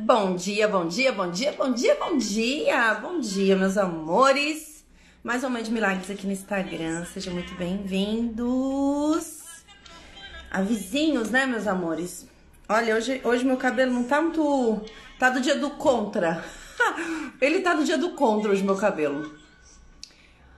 [0.00, 4.84] Bom dia, bom dia, bom dia, bom dia, bom dia, bom dia, meus amores.
[5.24, 9.42] Mais uma de milagres aqui no Instagram, sejam muito bem-vindos.
[10.52, 12.28] Avizinhos, né, meus amores?
[12.68, 14.84] Olha, hoje, hoje meu cabelo não tá muito.
[15.18, 16.44] Tá do dia do contra.
[17.42, 19.36] Ele tá do dia do contra hoje, meu cabelo.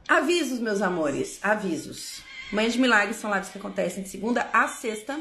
[0.07, 2.22] Avisos, meus amores, avisos.
[2.52, 5.18] Manhã de Milagres são lives que acontecem de segunda a sexta,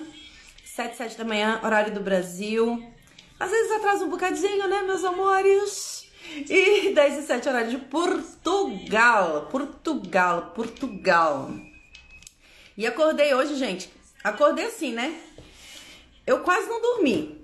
[0.65, 2.98] 7, 7 da manhã, horário do Brasil.
[3.39, 6.05] Às vezes atrasa um bocadinho, né, meus amores?
[6.49, 9.47] E 10 e 7, horário de Portugal.
[9.49, 11.51] Portugal, Portugal.
[12.77, 13.89] E acordei hoje, gente.
[14.23, 15.17] Acordei assim, né?
[16.27, 17.39] Eu quase não dormi.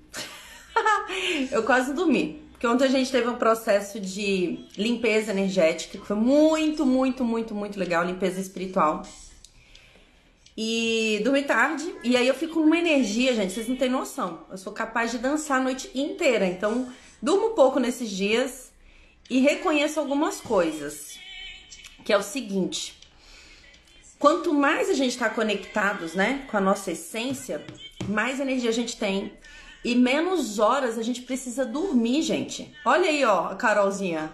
[1.52, 2.44] eu quase não dormi.
[2.52, 7.56] Porque ontem a gente teve um processo de limpeza energética, que foi muito, muito, muito,
[7.56, 9.04] muito legal, limpeza espiritual.
[10.58, 14.46] E dormi tarde, e aí eu fico numa energia, gente, vocês não têm noção.
[14.50, 16.88] Eu sou capaz de dançar a noite inteira, então
[17.22, 18.72] durmo um pouco nesses dias
[19.30, 21.20] e reconheço algumas coisas.
[22.06, 22.98] Que é o seguinte:
[24.18, 27.66] quanto mais a gente está conectados, né, com a nossa essência,
[28.08, 29.34] mais energia a gente tem
[29.86, 32.74] e menos horas a gente precisa dormir, gente.
[32.84, 34.32] Olha aí, ó, a Carolzinha.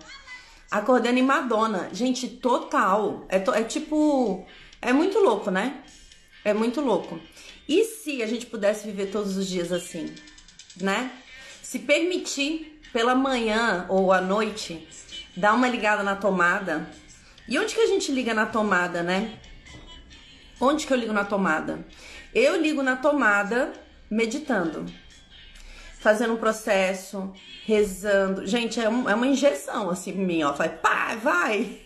[0.72, 1.90] Acordando em Madonna.
[1.92, 3.26] Gente, total.
[3.28, 4.46] É, to, é tipo.
[4.82, 5.84] É muito louco, né?
[6.44, 7.20] É muito louco.
[7.68, 10.14] E se a gente pudesse viver todos os dias assim,
[10.80, 11.12] né?
[11.62, 14.88] Se permitir pela manhã ou à noite
[15.36, 16.90] dar uma ligada na tomada.
[17.48, 19.40] E onde que a gente liga na tomada, né?
[20.60, 21.86] Onde que eu ligo na tomada?
[22.34, 23.74] Eu ligo na tomada
[24.10, 24.86] meditando,
[26.00, 27.34] fazendo um processo,
[27.66, 28.46] rezando.
[28.46, 30.52] Gente, é, um, é uma injeção assim em mim, ó.
[30.52, 31.80] Vai, pá, vai.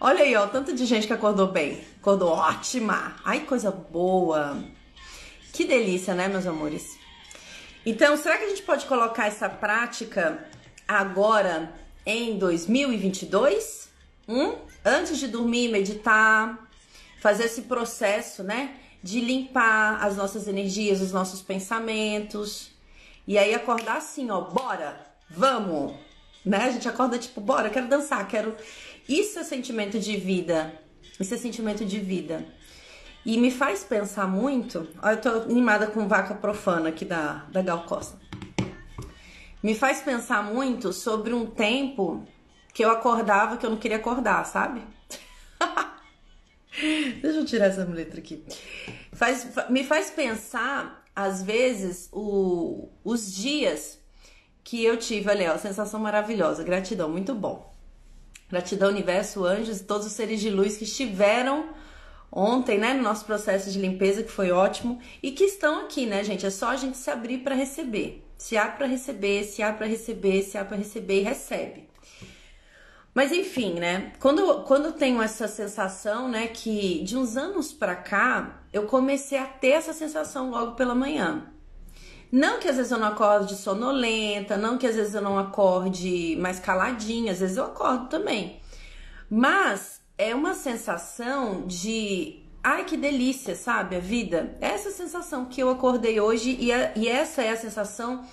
[0.00, 1.80] Olha aí, ó, tanto de gente que acordou bem.
[2.02, 3.14] Acordou ótima.
[3.24, 4.60] Ai, coisa boa.
[5.52, 6.98] Que delícia, né, meus amores?
[7.86, 10.44] Então, será que a gente pode colocar essa prática
[10.88, 11.72] agora
[12.04, 13.88] em 2022?
[14.28, 14.56] Hum?
[14.84, 16.68] Antes de dormir, meditar,
[17.20, 18.74] fazer esse processo, né?
[19.00, 22.72] De limpar as nossas energias, os nossos pensamentos.
[23.28, 25.94] E aí acordar assim, ó, bora, vamos,
[26.44, 26.64] né?
[26.64, 28.56] A gente acorda tipo, bora, quero dançar, quero
[29.08, 30.82] isso é sentimento de vida.
[31.20, 32.44] É sentimento de vida.
[33.24, 34.88] E me faz pensar muito.
[35.00, 38.18] Olha, eu tô animada com vaca profana aqui da, da Gal Costa.
[39.62, 42.26] Me faz pensar muito sobre um tempo
[42.74, 44.82] que eu acordava que eu não queria acordar, sabe?
[47.20, 48.44] Deixa eu tirar essa letra aqui.
[49.12, 54.00] Faz, me faz pensar, às vezes, o, os dias
[54.64, 57.71] que eu tive, olha, a sensação maravilhosa, gratidão, muito bom.
[58.52, 61.70] Gratidão, universo, anjos e todos os seres de luz que estiveram
[62.30, 66.22] ontem, né, no nosso processo de limpeza, que foi ótimo, e que estão aqui, né,
[66.22, 66.44] gente?
[66.44, 68.22] É só a gente se abrir para receber.
[68.36, 71.88] Se abre para receber, se abre para receber, se abre para receber e recebe.
[73.14, 74.12] Mas enfim, né?
[74.20, 79.38] Quando, quando eu tenho essa sensação, né, que de uns anos pra cá, eu comecei
[79.38, 81.50] a ter essa sensação logo pela manhã.
[82.32, 86.34] Não que às vezes eu não acorde sonolenta, não que às vezes eu não acorde
[86.40, 88.58] mais caladinha, às vezes eu acordo também.
[89.28, 93.96] Mas é uma sensação de ai que delícia, sabe?
[93.96, 94.56] A vida.
[94.62, 98.24] Essa sensação que eu acordei hoje e, a, e essa é a sensação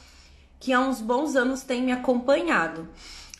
[0.62, 2.88] que há uns bons anos tem me acompanhado.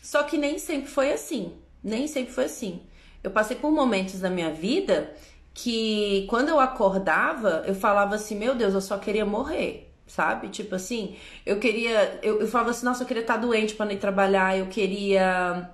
[0.02, 1.54] Só que nem sempre foi assim.
[1.82, 2.82] Nem sempre foi assim.
[3.24, 5.14] Eu passei por momentos da minha vida
[5.54, 10.48] que quando eu acordava, eu falava assim: meu Deus, eu só queria morrer sabe?
[10.48, 11.16] Tipo assim,
[11.46, 12.18] eu queria.
[12.22, 14.66] Eu, eu falava assim, nossa, eu queria estar tá doente para não ir trabalhar, eu
[14.66, 15.70] queria.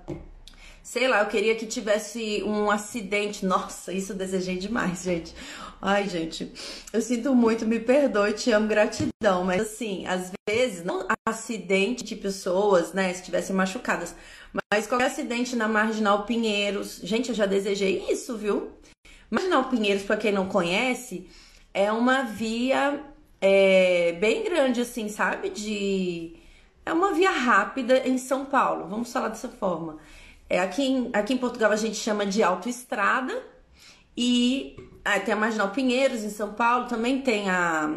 [0.83, 3.45] Sei lá, eu queria que tivesse um acidente.
[3.45, 5.35] Nossa, isso eu desejei demais, gente.
[5.81, 6.51] Ai, gente,
[6.91, 9.43] eu sinto muito, me perdoe, te amo, gratidão.
[9.43, 14.15] Mas assim, às vezes, não acidente de pessoas, né, se tivessem machucadas,
[14.71, 16.99] mas qualquer acidente na Marginal Pinheiros.
[17.03, 18.71] Gente, eu já desejei isso, viu?
[19.29, 21.27] Marginal Pinheiros, para quem não conhece,
[21.73, 23.03] é uma via
[23.41, 25.49] é, bem grande, assim, sabe?
[25.49, 26.35] De.
[26.85, 29.97] É uma via rápida em São Paulo, vamos falar dessa forma.
[30.49, 33.43] É, aqui, em, aqui em Portugal a gente chama de autoestrada
[34.15, 37.93] e ah, tem a Marginal Pinheiros em São Paulo, também tem a.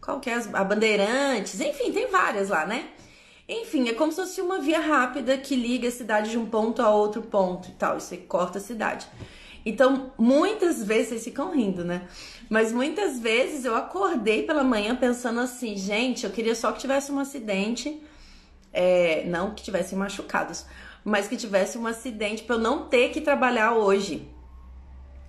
[0.00, 0.34] Qual que é?
[0.54, 2.88] A Bandeirantes, enfim, tem várias lá, né?
[3.48, 6.80] Enfim, é como se fosse uma via rápida que liga a cidade de um ponto
[6.80, 7.96] a outro ponto e tal.
[7.98, 9.06] Isso corta a cidade.
[9.64, 12.08] Então, muitas vezes, vocês ficam rindo, né?
[12.50, 17.12] Mas muitas vezes eu acordei pela manhã pensando assim, gente, eu queria só que tivesse
[17.12, 18.02] um acidente,
[18.72, 20.66] é, não que tivessem machucados,
[21.04, 24.28] mas que tivesse um acidente para eu não ter que trabalhar hoje.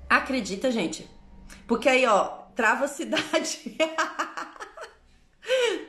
[0.09, 1.07] Acredita, gente?
[1.67, 2.23] Porque aí, ó,
[2.55, 3.77] trava a cidade.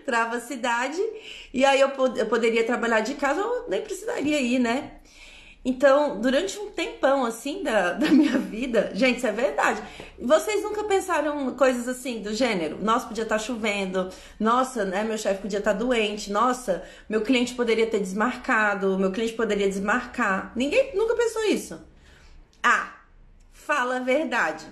[0.04, 1.00] travacidade,
[1.54, 5.00] e aí eu, eu poderia trabalhar de casa, ou nem precisaria ir, né?
[5.64, 9.82] Então, durante um tempão assim da, da minha vida, gente, isso é verdade.
[10.18, 12.78] Vocês nunca pensaram coisas assim do gênero?
[12.82, 14.08] Nossa, podia estar tá chovendo,
[14.40, 19.12] nossa, né, meu chefe podia estar tá doente, nossa, meu cliente poderia ter desmarcado, meu
[19.12, 20.52] cliente poderia desmarcar.
[20.56, 21.80] Ninguém nunca pensou isso.
[22.62, 22.94] Ah,
[23.52, 24.66] fala a verdade.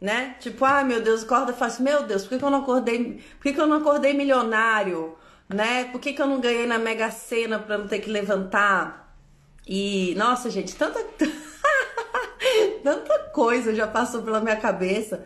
[0.00, 0.36] Né?
[0.40, 1.84] Tipo, ah, meu Deus, acorda fácil.
[1.84, 3.22] Meu Deus, por que, que eu não acordei?
[3.36, 5.14] Por que, que eu não acordei milionário?
[5.46, 5.84] Né?
[5.92, 9.09] Por que, que eu não ganhei na Mega Sena para não ter que levantar?
[9.66, 11.04] E, nossa, gente, tanta.
[12.82, 15.24] tanta coisa já passou pela minha cabeça.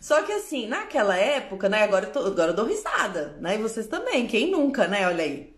[0.00, 1.82] Só que assim, naquela época, né?
[1.82, 3.54] Agora eu, tô, agora eu dou risada, né?
[3.54, 5.06] E vocês também, quem nunca, né?
[5.06, 5.54] Olha aí.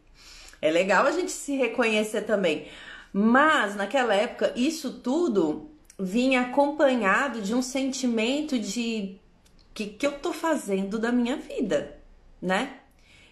[0.63, 2.69] É legal a gente se reconhecer também.
[3.13, 9.19] Mas naquela época, isso tudo vinha acompanhado de um sentimento de
[9.73, 11.99] que que eu tô fazendo da minha vida,
[12.41, 12.81] né?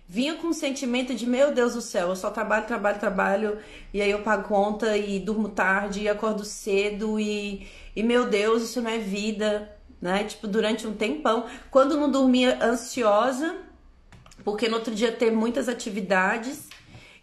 [0.07, 3.59] Vinha com o sentimento de meu Deus do céu, eu só trabalho, trabalho, trabalho,
[3.93, 7.67] e aí eu pago conta e durmo tarde e acordo cedo e,
[7.97, 10.25] e meu Deus, isso não é vida, né?
[10.25, 11.47] Tipo, durante um tempão.
[11.71, 13.57] Quando não dormia ansiosa,
[14.45, 16.69] porque no outro dia ter muitas atividades,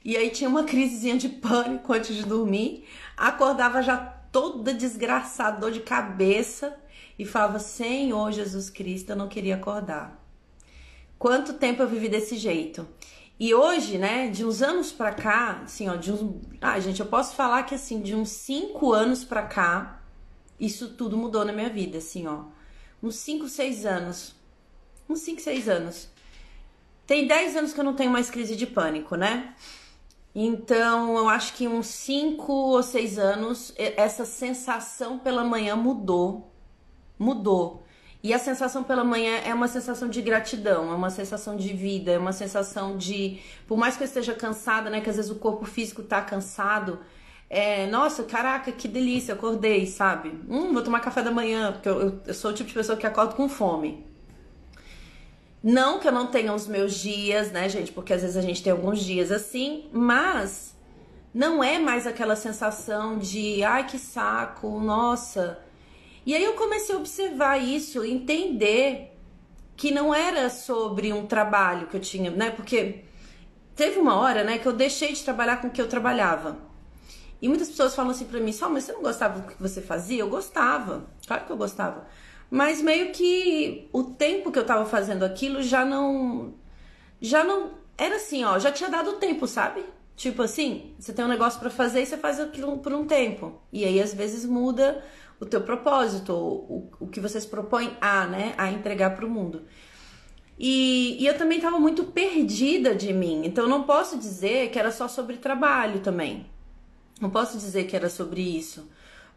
[0.03, 3.97] e aí tinha uma crisezinha de pânico antes de dormir, acordava já
[4.31, 6.75] toda desgraçada, dor de cabeça,
[7.19, 10.20] e falava: Senhor Jesus Cristo, eu não queria acordar.
[11.21, 12.87] Quanto tempo eu vivi desse jeito?
[13.39, 16.35] E hoje, né, de uns anos pra cá, assim, ó, de uns.
[16.59, 20.01] Ah, gente, eu posso falar que assim, de uns cinco anos pra cá,
[20.59, 22.45] isso tudo mudou na minha vida, assim, ó.
[23.03, 24.33] Uns cinco, seis anos.
[25.07, 26.09] Uns cinco, seis anos.
[27.05, 29.53] Tem dez anos que eu não tenho mais crise de pânico, né?
[30.33, 36.51] Então, eu acho que uns cinco ou seis anos, essa sensação pela manhã mudou.
[37.19, 37.83] Mudou.
[38.23, 42.11] E a sensação pela manhã é uma sensação de gratidão, é uma sensação de vida,
[42.11, 43.39] é uma sensação de.
[43.67, 45.01] Por mais que eu esteja cansada, né?
[45.01, 46.99] Que às vezes o corpo físico tá cansado.
[47.49, 50.39] É, nossa, caraca, que delícia, acordei, sabe?
[50.47, 52.97] Hum, vou tomar café da manhã, porque eu, eu, eu sou o tipo de pessoa
[52.97, 54.05] que acordo com fome.
[55.63, 57.91] Não que eu não tenha os meus dias, né, gente?
[57.91, 60.75] Porque às vezes a gente tem alguns dias assim, mas
[61.33, 65.59] não é mais aquela sensação de ai que saco, nossa
[66.25, 69.17] e aí eu comecei a observar isso, entender
[69.75, 72.51] que não era sobre um trabalho que eu tinha, né?
[72.51, 73.03] Porque
[73.75, 76.57] teve uma hora, né, que eu deixei de trabalhar com o que eu trabalhava.
[77.41, 79.81] E muitas pessoas falam assim pra mim, só, mas você não gostava do que você
[79.81, 80.19] fazia?
[80.19, 82.05] Eu gostava, claro que eu gostava.
[82.51, 86.53] Mas meio que o tempo que eu tava fazendo aquilo já não.
[87.19, 87.71] Já não.
[87.97, 89.83] Era assim, ó, já tinha dado tempo, sabe?
[90.15, 93.59] Tipo assim, você tem um negócio para fazer e você faz aquilo por um tempo.
[93.71, 95.03] E aí às vezes muda
[95.41, 99.29] o teu propósito, o, o que você se propõe a, né, a entregar para o
[99.29, 99.63] mundo.
[100.57, 104.91] E, e, eu também estava muito perdida de mim, então não posso dizer que era
[104.91, 106.45] só sobre trabalho também.
[107.19, 108.87] Não posso dizer que era sobre isso.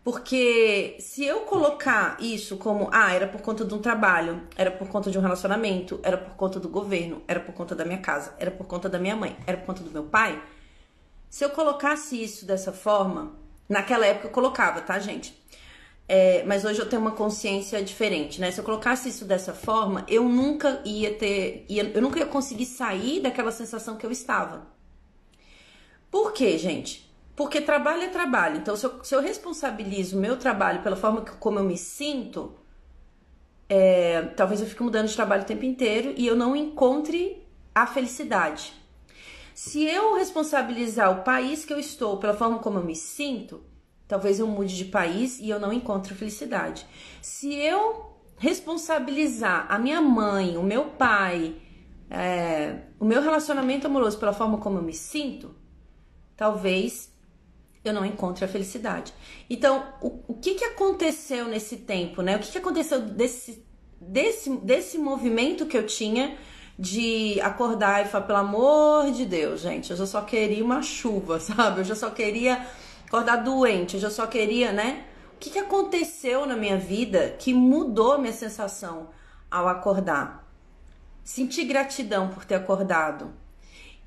[0.05, 4.87] Porque se eu colocar isso como, ah, era por conta de um trabalho, era por
[4.89, 8.35] conta de um relacionamento, era por conta do governo, era por conta da minha casa,
[8.39, 10.43] era por conta da minha mãe, era por conta do meu pai,
[11.35, 13.33] se eu colocasse isso dessa forma,
[13.69, 15.37] naquela época eu colocava, tá, gente?
[16.07, 18.51] É, mas hoje eu tenho uma consciência diferente, né?
[18.51, 22.67] Se eu colocasse isso dessa forma, eu nunca ia ter, ia, eu nunca ia conseguir
[22.67, 24.67] sair daquela sensação que eu estava.
[26.11, 27.11] Por quê, gente?
[27.35, 28.59] Porque trabalho é trabalho.
[28.59, 31.77] Então, se eu, se eu responsabilizo o meu trabalho pela forma que, como eu me
[31.77, 32.55] sinto,
[33.69, 37.43] é, talvez eu fique mudando de trabalho o tempo inteiro e eu não encontre
[37.75, 38.73] a felicidade.
[39.55, 43.63] Se eu responsabilizar o país que eu estou pela forma como eu me sinto,
[44.15, 46.87] Talvez eu mude de país e eu não encontre felicidade.
[47.21, 51.57] Se eu responsabilizar a minha mãe, o meu pai,
[52.09, 55.53] é, o meu relacionamento amoroso pela forma como eu me sinto,
[56.37, 57.13] talvez
[57.85, 59.13] eu não encontre a felicidade.
[59.51, 62.37] Então, o, o que, que aconteceu nesse tempo, né?
[62.37, 63.67] O que, que aconteceu desse,
[64.01, 66.39] desse, desse movimento que eu tinha
[66.79, 71.41] de acordar e falar, pelo amor de Deus, gente, eu já só queria uma chuva,
[71.43, 71.81] sabe?
[71.81, 72.65] Eu já só queria
[73.15, 75.05] acordar doente, eu já só queria, né?
[75.37, 79.11] O que, que aconteceu na minha vida que mudou minha sensação
[79.49, 80.45] ao acordar?
[81.23, 83.33] Senti gratidão por ter acordado.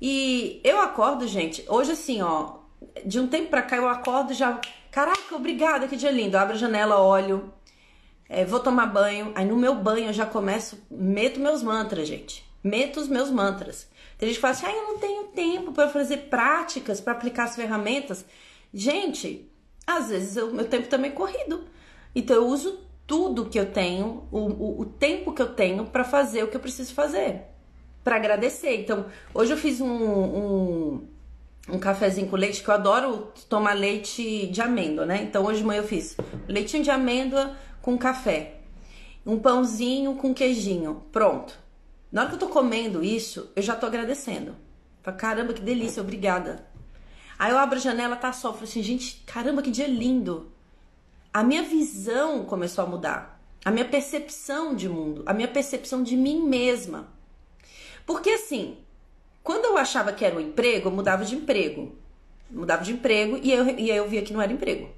[0.00, 2.58] E eu acordo, gente, hoje assim, ó,
[3.04, 4.60] de um tempo pra cá eu acordo já.
[4.90, 6.36] Caraca, obrigada, que dia lindo.
[6.36, 7.50] abro a janela, olho,
[8.28, 9.32] é, vou tomar banho.
[9.34, 12.44] Aí no meu banho eu já começo, meto meus mantras, gente.
[12.62, 13.88] Meto os meus mantras.
[14.18, 17.44] Tem gente que fala assim, ah, eu não tenho tempo para fazer práticas, para aplicar
[17.44, 18.24] as ferramentas.
[18.72, 19.50] Gente,
[19.86, 21.64] às vezes o meu tempo também é corrido.
[22.14, 26.04] Então eu uso tudo que eu tenho, o, o, o tempo que eu tenho para
[26.04, 27.42] fazer o que eu preciso fazer.
[28.04, 28.80] para agradecer.
[28.80, 31.08] Então, hoje eu fiz um, um,
[31.68, 35.22] um cafezinho com leite, que eu adoro tomar leite de amêndoa, né?
[35.22, 36.16] Então, hoje de manhã eu fiz
[36.48, 38.60] leitinho de amêndoa com café,
[39.26, 41.58] um pãozinho com queijinho, pronto.
[42.10, 44.54] Na hora que eu tô comendo isso, eu já tô agradecendo.
[45.02, 46.66] Fala, caramba, que delícia, obrigada.
[47.38, 48.52] Aí eu abro a janela, tá sol.
[48.52, 50.50] Falo assim, gente, caramba, que dia lindo.
[51.32, 53.40] A minha visão começou a mudar.
[53.64, 57.08] A minha percepção de mundo, a minha percepção de mim mesma.
[58.06, 58.78] Porque assim,
[59.42, 61.94] quando eu achava que era um emprego, eu mudava de emprego.
[62.50, 64.90] Mudava de emprego e eu, e eu via que não era emprego.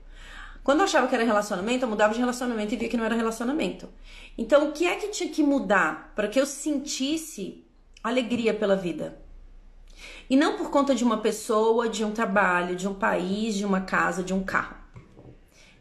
[0.63, 3.15] Quando eu achava que era relacionamento, eu mudava de relacionamento e via que não era
[3.15, 3.89] relacionamento.
[4.37, 7.65] Então, o que é que tinha que mudar para que eu sentisse
[8.05, 9.21] alegria pela vida?
[10.29, 13.81] E não por conta de uma pessoa, de um trabalho, de um país, de uma
[13.81, 14.77] casa, de um carro.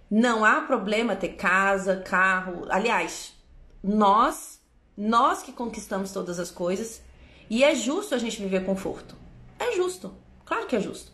[0.10, 2.66] Não há problema ter casa, carro.
[2.70, 3.34] Aliás,
[3.84, 4.60] nós,
[4.98, 7.02] nós que conquistamos todas as coisas,
[7.50, 9.16] e é justo a gente viver conforto.
[9.60, 10.14] É justo.
[10.46, 11.12] Claro que é justo.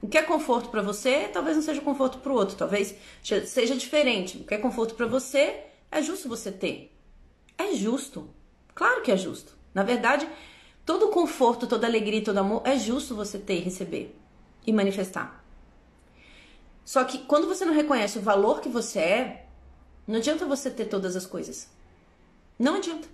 [0.00, 2.94] O que é conforto para você, talvez não seja conforto para o outro, talvez
[3.46, 4.38] seja diferente.
[4.38, 6.96] O que é conforto para você, é justo você ter.
[7.56, 8.30] É justo.
[8.74, 9.58] Claro que é justo.
[9.74, 10.28] Na verdade,
[10.88, 14.16] todo conforto, toda alegria, todo amor é justo você ter e receber
[14.66, 15.44] e manifestar.
[16.82, 19.46] Só que quando você não reconhece o valor que você é,
[20.06, 21.68] não adianta você ter todas as coisas.
[22.58, 23.06] Não adianta.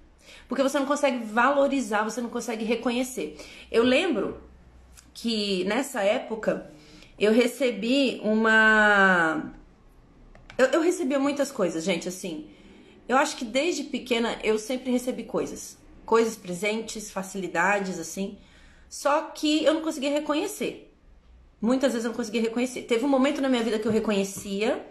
[0.46, 3.36] Porque você não consegue valorizar, você não consegue reconhecer.
[3.72, 4.40] Eu lembro
[5.12, 6.70] que nessa época
[7.18, 9.52] eu recebi uma.
[10.56, 12.46] Eu, eu recebia muitas coisas, gente, assim.
[13.08, 15.76] Eu acho que desde pequena eu sempre recebi coisas.
[16.04, 18.38] Coisas presentes, facilidades, assim.
[18.88, 20.92] Só que eu não conseguia reconhecer.
[21.61, 22.82] Muitas vezes eu não conseguia reconhecer.
[22.82, 24.84] Teve um momento na minha vida que eu reconhecia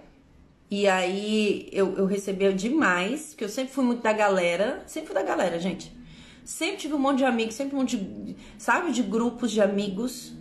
[0.70, 5.16] e aí eu, eu recebia demais, porque eu sempre fui muito da galera, sempre fui
[5.16, 5.96] da galera, gente.
[6.44, 10.34] Sempre tive um monte de amigos, sempre um monte de, sabe, de grupos de amigos.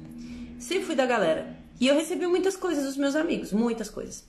[0.58, 1.54] Sempre fui da galera.
[1.78, 4.26] E eu recebi muitas coisas dos meus amigos, muitas coisas.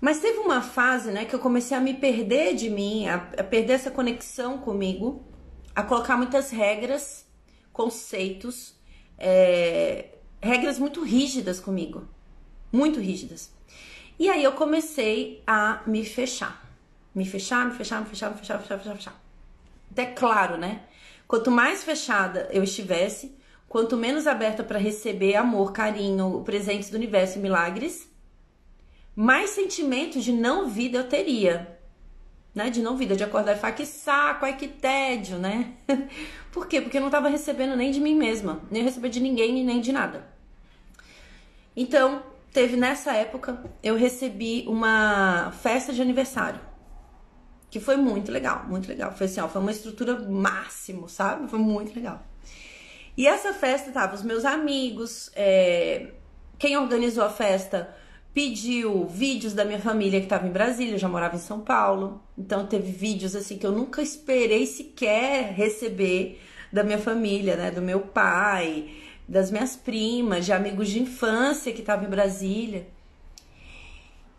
[0.00, 3.44] Mas teve uma fase, né, que eu comecei a me perder de mim, a, a
[3.44, 5.22] perder essa conexão comigo,
[5.78, 7.24] a colocar muitas regras,
[7.72, 8.74] conceitos,
[9.16, 10.06] é,
[10.42, 12.04] regras muito rígidas comigo.
[12.72, 13.52] Muito rígidas.
[14.18, 16.68] E aí eu comecei a me fechar.
[17.14, 19.22] Me fechar, me fechar, me fechar, me fechar, me fechar, fechar, fechar.
[19.92, 20.82] Até claro, né?
[21.28, 27.38] Quanto mais fechada eu estivesse, quanto menos aberta para receber amor, carinho, presentes do universo
[27.38, 28.10] e milagres,
[29.14, 31.77] mais sentimento de não vida eu teria.
[32.58, 32.70] Né?
[32.70, 35.74] De não vida, de acordar e falar que saco, ai que tédio, né?
[36.50, 36.80] Por quê?
[36.80, 39.92] Porque eu não estava recebendo nem de mim mesma, nem receber de ninguém, nem de
[39.92, 40.26] nada.
[41.76, 42.20] Então,
[42.52, 46.60] teve nessa época, eu recebi uma festa de aniversário.
[47.70, 49.12] Que foi muito legal, muito legal.
[49.12, 51.48] Foi assim, ó, foi uma estrutura máximo, sabe?
[51.48, 52.26] Foi muito legal.
[53.16, 56.08] E essa festa tava os meus amigos, é...
[56.58, 57.94] quem organizou a festa
[58.38, 62.22] pediu vídeos da minha família que estava em Brasília, eu já morava em São Paulo.
[62.38, 66.40] Então teve vídeos assim que eu nunca esperei sequer receber
[66.72, 68.94] da minha família, né, do meu pai,
[69.26, 72.86] das minhas primas, de amigos de infância que estavam em Brasília.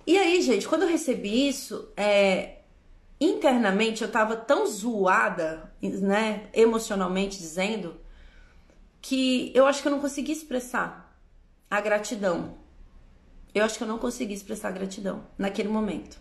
[0.07, 2.59] E aí, gente, quando eu recebi isso, é,
[3.19, 7.99] internamente eu tava tão zoada, né, emocionalmente dizendo,
[9.01, 11.13] que eu acho que eu não consegui expressar
[11.69, 12.68] a gratidão.
[13.53, 16.19] Eu acho que eu não consegui expressar gratidão naquele momento.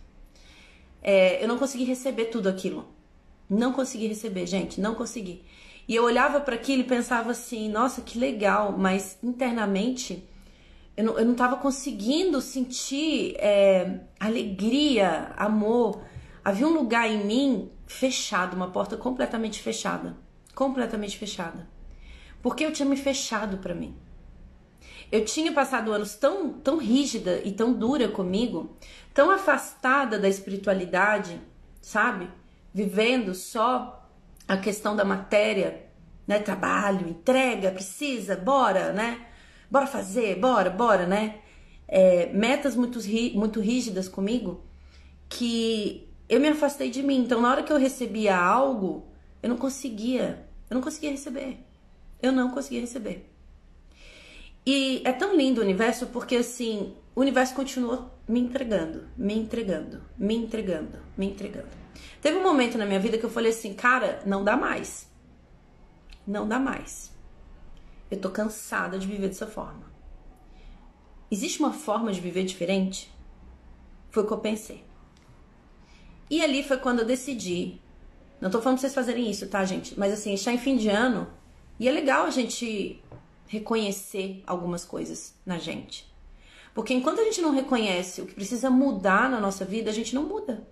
[1.03, 2.87] É, eu não consegui receber tudo aquilo.
[3.49, 5.45] Não consegui receber, gente, não consegui.
[5.87, 10.29] E eu olhava para aquilo e pensava assim, nossa, que legal, mas internamente
[10.99, 16.03] eu não, eu não tava conseguindo sentir é, alegria, amor.
[16.45, 20.17] Havia um lugar em mim fechado, uma porta completamente fechada.
[20.57, 21.69] Completamente fechada.
[22.43, 23.95] Porque eu tinha me fechado para mim.
[25.11, 28.77] Eu tinha passado anos tão, tão rígida e tão dura comigo,
[29.15, 31.41] tão afastada da espiritualidade,
[31.81, 32.29] sabe?
[32.75, 34.07] Vivendo só
[34.47, 35.87] a questão da matéria,
[36.27, 36.39] né?
[36.39, 39.27] Trabalho, entrega, precisa, bora, né?
[39.71, 41.41] Bora fazer, bora, bora, né?
[41.87, 42.99] É, metas muito,
[43.35, 44.63] muito rígidas comigo
[45.27, 47.21] que eu me afastei de mim.
[47.21, 49.09] Então, na hora que eu recebia algo,
[49.43, 51.65] eu não conseguia, eu não conseguia receber.
[52.21, 53.31] Eu não conseguia receber.
[54.71, 60.03] E é tão lindo o universo porque assim, o universo continuou me entregando, me entregando,
[60.19, 61.71] me entregando, me entregando.
[62.21, 65.11] Teve um momento na minha vida que eu falei assim, cara, não dá mais.
[66.27, 67.11] Não dá mais.
[68.11, 69.91] Eu tô cansada de viver dessa forma.
[71.31, 73.11] Existe uma forma de viver diferente?
[74.11, 74.85] Foi o que eu pensei.
[76.29, 77.81] E ali foi quando eu decidi.
[78.39, 79.99] Não tô falando pra vocês fazerem isso, tá, gente?
[79.99, 81.27] Mas assim, está em fim de ano,
[81.81, 83.03] E é legal a gente
[83.49, 86.07] reconhecer algumas coisas na gente.
[86.75, 90.15] Porque enquanto a gente não reconhece o que precisa mudar na nossa vida, a gente
[90.15, 90.67] não muda.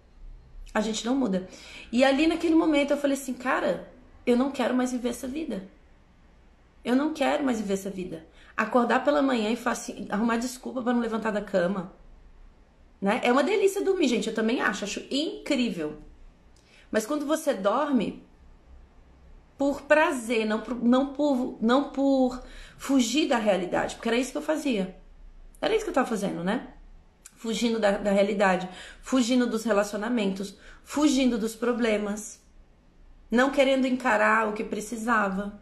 [0.73, 1.49] A gente não muda.
[1.91, 3.91] E ali naquele momento eu falei assim, cara,
[4.25, 5.67] eu não quero mais viver essa vida.
[6.85, 8.27] Eu não quero mais viver essa vida.
[8.57, 11.93] Acordar pela manhã e assim, arrumar desculpa para não levantar da cama.
[13.01, 13.21] Né?
[13.25, 14.29] É uma delícia dormir, gente.
[14.29, 15.97] Eu também acho, acho incrível.
[16.91, 18.23] Mas quando você dorme
[19.59, 22.43] por prazer, não por, não por, não por
[22.77, 24.97] fugir da realidade, porque era isso que eu fazia.
[25.61, 26.69] Era isso que eu tava fazendo, né?
[27.35, 28.69] Fugindo da, da realidade,
[29.01, 32.41] fugindo dos relacionamentos, fugindo dos problemas,
[33.31, 35.61] não querendo encarar o que precisava.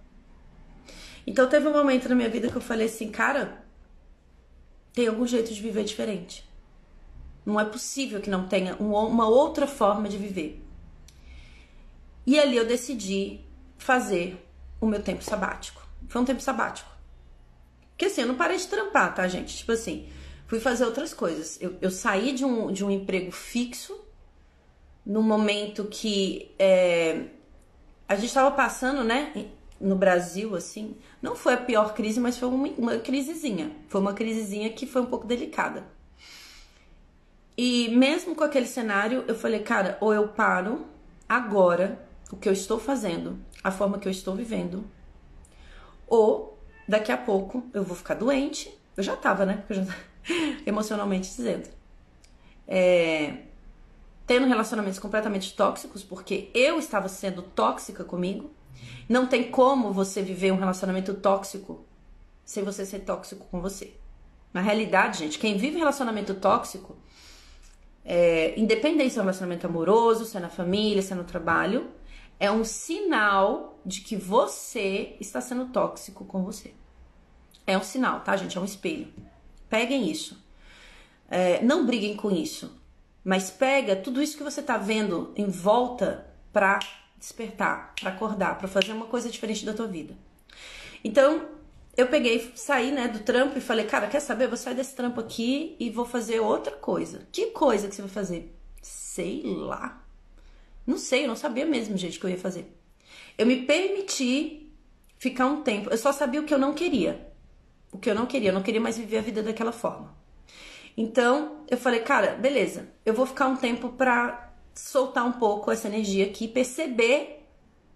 [1.26, 3.64] Então teve um momento na minha vida que eu falei assim, cara,
[4.92, 6.49] tem algum jeito de viver diferente.
[7.44, 10.62] Não é possível que não tenha uma outra forma de viver.
[12.26, 13.40] E ali eu decidi
[13.76, 14.42] fazer
[14.80, 15.87] o meu tempo sabático.
[16.09, 16.94] Foi um tempo sabático.
[17.95, 19.57] Porque assim, eu não parei de trampar, tá, gente?
[19.57, 20.09] Tipo assim,
[20.47, 21.59] fui fazer outras coisas.
[21.61, 23.99] Eu, eu saí de um, de um emprego fixo
[25.07, 27.27] no momento que é,
[28.09, 29.49] a gente estava passando, né,
[29.81, 30.97] no Brasil, assim.
[31.23, 33.71] Não foi a pior crise, mas foi uma, uma crisezinha.
[33.89, 35.85] Foi uma crisezinha que foi um pouco delicada.
[37.57, 40.87] E mesmo com aquele cenário, eu falei, cara, ou eu paro
[41.29, 44.85] agora o que eu estou fazendo, a forma que eu estou vivendo,
[46.07, 46.53] ou
[46.88, 48.73] daqui a pouco eu vou ficar doente.
[48.97, 49.64] Eu já tava, né?
[49.69, 49.87] Eu já
[50.67, 51.69] emocionalmente dizendo.
[52.67, 53.35] É,
[54.26, 58.50] tendo relacionamentos completamente tóxicos, porque eu estava sendo tóxica comigo.
[59.09, 61.85] Não tem como você viver um relacionamento tóxico
[62.45, 63.95] sem você ser tóxico com você.
[64.53, 66.97] Na realidade, gente, quem vive relacionamento tóxico,
[68.05, 71.91] é, independente se é um relacionamento amoroso, se é na família, se é no trabalho,
[72.38, 76.75] é um sinal de que você está sendo tóxico com você.
[77.67, 78.59] É um sinal, tá, gente?
[78.59, 79.09] É um espelho.
[79.69, 80.43] Peguem isso.
[81.29, 82.80] É, não briguem com isso.
[83.25, 86.78] Mas pega tudo isso que você tá vendo em volta pra
[87.19, 90.15] despertar, para acordar, para fazer uma coisa diferente da tua vida.
[91.02, 91.49] Então,
[91.97, 94.45] eu peguei, saí, né, do trampo e falei, cara, quer saber?
[94.45, 97.26] Eu vou sair desse trampo aqui e vou fazer outra coisa.
[97.32, 98.54] Que coisa que você vai fazer?
[98.82, 100.03] Sei lá.
[100.86, 102.66] Não sei, eu não sabia mesmo, gente, que eu ia fazer.
[103.38, 104.73] Eu me permiti
[105.18, 105.90] ficar um tempo.
[105.90, 107.32] Eu só sabia o que eu não queria.
[107.90, 108.50] O que eu não queria.
[108.50, 110.14] Eu não queria mais viver a vida daquela forma.
[110.97, 112.88] Então, eu falei, cara, beleza.
[113.04, 117.47] Eu vou ficar um tempo pra soltar um pouco essa energia aqui, perceber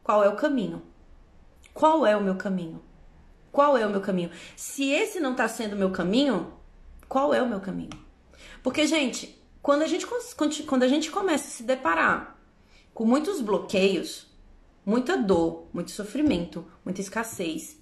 [0.03, 0.83] qual é o caminho.
[1.74, 2.83] Qual é o meu caminho?
[3.53, 4.31] Qual é o meu caminho?
[4.57, 6.53] Se esse não tá sendo o meu caminho,
[7.09, 7.90] qual é o meu caminho?
[8.62, 10.07] Porque, gente, quando a gente,
[10.66, 12.38] quando a gente começa a se deparar
[12.99, 14.27] com muitos bloqueios,
[14.85, 17.81] muita dor, muito sofrimento, muita escassez,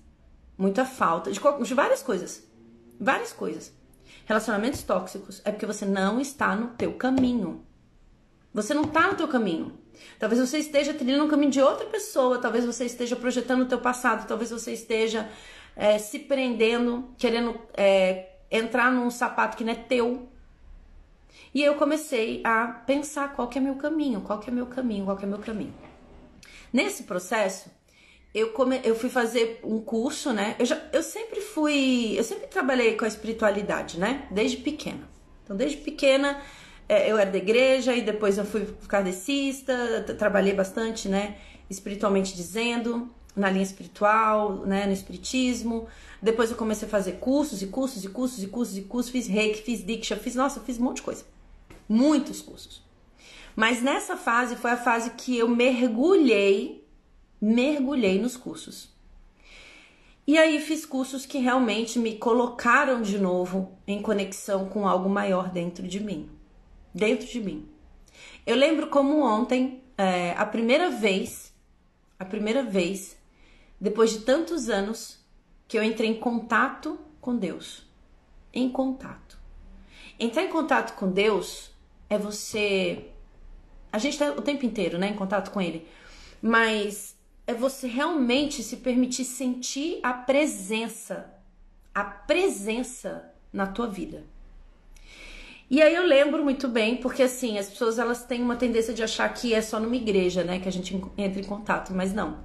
[0.59, 2.47] muita falta de, de várias coisas.
[3.01, 3.73] Várias coisas.
[4.27, 7.65] Relacionamentos tóxicos é porque você não está no teu caminho.
[8.53, 9.79] Você não está no teu caminho.
[10.19, 13.79] Talvez você esteja trilhando um caminho de outra pessoa, talvez você esteja projetando o teu
[13.79, 15.31] passado, talvez você esteja
[15.75, 20.29] é, se prendendo, querendo é, entrar num sapato que não é teu.
[21.57, 25.07] E eu comecei a pensar qual que é meu caminho, qual que é meu caminho,
[25.07, 25.73] qual que é meu caminho.
[26.71, 27.71] Nesse processo,
[28.35, 30.55] eu, come, eu fui fazer um curso, né?
[30.59, 34.29] Eu, já, eu sempre fui, eu sempre trabalhei com a espiritualidade, né?
[34.31, 35.09] Desde pequena.
[35.45, 36.39] Então, desde pequena,
[36.87, 41.39] é, eu era da igreja e depois eu fui kardecista, trabalhei bastante, né?
[41.71, 44.85] Espiritualmente dizendo, na linha espiritual, né?
[44.85, 45.89] No espiritismo.
[46.21, 49.11] Depois eu comecei a fazer cursos e cursos e cursos e cursos e cursos.
[49.11, 51.36] Fiz reiki, fiz diksha, fiz, nossa, fiz um monte de coisa
[51.89, 52.85] muitos cursos.
[53.55, 56.87] Mas nessa fase foi a fase que eu mergulhei,
[57.41, 58.95] mergulhei nos cursos.
[60.27, 65.51] E aí fiz cursos que realmente me colocaram de novo em conexão com algo maior
[65.51, 66.29] dentro de mim.
[66.93, 67.69] Dentro de mim.
[68.45, 71.55] Eu lembro como ontem, é, a primeira vez,
[72.19, 73.17] a primeira vez,
[73.81, 75.19] depois de tantos anos,
[75.69, 77.87] que eu entrei em contato com Deus.
[78.53, 79.39] Em contato.
[80.19, 81.71] Entrar em contato com Deus
[82.09, 83.07] é você.
[83.93, 85.87] A gente tá o tempo inteiro, né, em contato com ele.
[86.41, 87.17] Mas
[87.47, 91.33] é você realmente se permitir sentir a presença,
[91.95, 94.25] a presença na tua vida.
[95.69, 99.03] E aí eu lembro muito bem, porque assim, as pessoas elas têm uma tendência de
[99.03, 102.39] achar que é só numa igreja, né, que a gente entra em contato, mas não.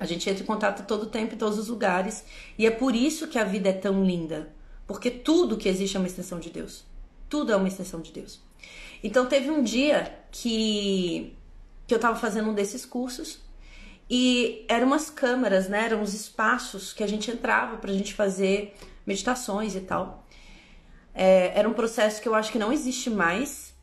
[0.00, 2.24] A gente entra em contato todo o tempo, em todos os lugares,
[2.58, 4.54] e é por isso que a vida é tão linda,
[4.86, 6.84] porque tudo que existe é uma extensão de Deus.
[7.28, 8.40] Tudo é uma extensão de Deus.
[9.06, 11.32] Então teve um dia que,
[11.86, 13.38] que eu tava fazendo um desses cursos
[14.10, 15.84] E eram umas câmaras, né?
[15.84, 18.74] Eram uns espaços que a gente entrava pra gente fazer
[19.06, 20.26] meditações e tal.
[21.14, 23.74] É, era um processo que eu acho que não existe mais,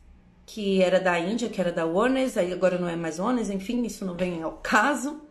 [0.44, 3.82] que era da Índia, que era da Warners, aí agora não é mais Warners, enfim,
[3.84, 5.22] isso não vem ao caso.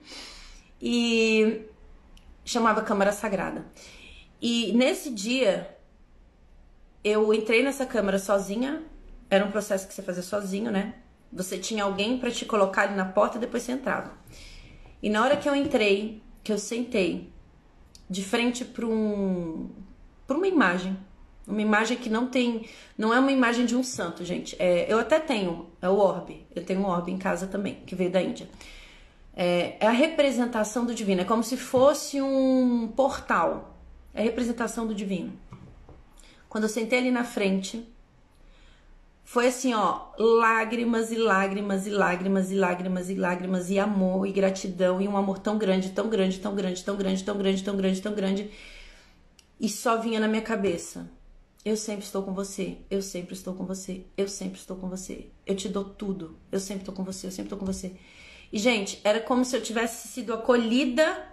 [0.81, 1.61] E
[2.43, 3.63] chamava Câmara Sagrada.
[4.41, 5.77] E nesse dia
[7.03, 8.81] eu entrei nessa câmara sozinha,
[9.33, 10.93] era um processo que você fazia sozinho, né?
[11.31, 14.11] Você tinha alguém para te colocar ali na porta e depois você entrava.
[15.01, 17.31] E na hora que eu entrei, que eu sentei
[18.09, 19.69] de frente para um
[20.27, 20.97] para uma imagem,
[21.47, 22.65] uma imagem que não tem,
[22.97, 24.55] não é uma imagem de um santo, gente.
[24.57, 26.45] É, eu até tenho, é o orbe.
[26.55, 28.47] Eu tenho um orbe em casa também, que veio da Índia.
[29.35, 33.77] É, é a representação do divino, é como se fosse um portal.
[34.13, 35.33] É a representação do divino.
[36.47, 37.85] Quando eu sentei ali na frente,
[39.23, 44.31] foi assim, ó, lágrimas e lágrimas e lágrimas e lágrimas e lágrimas e amor e
[44.31, 47.77] gratidão e um amor tão grande, tão grande, tão grande, tão grande, tão grande, tão
[47.77, 48.51] grande, tão grande.
[49.59, 51.09] E só vinha na minha cabeça.
[51.63, 55.29] Eu sempre estou com você, eu sempre estou com você, eu sempre estou com você.
[55.45, 56.37] Eu te dou tudo.
[56.51, 57.93] Eu sempre estou com você, eu sempre estou com você.
[58.51, 61.25] E gente, era como se eu tivesse sido acolhida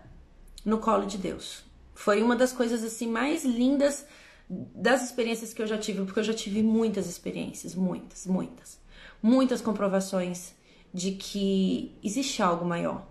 [0.65, 1.65] no colo de Deus.
[1.93, 4.07] Foi uma das coisas assim mais lindas
[4.51, 8.81] das experiências que eu já tive, porque eu já tive muitas experiências, muitas, muitas,
[9.23, 10.53] muitas comprovações
[10.93, 13.07] de que existe algo maior.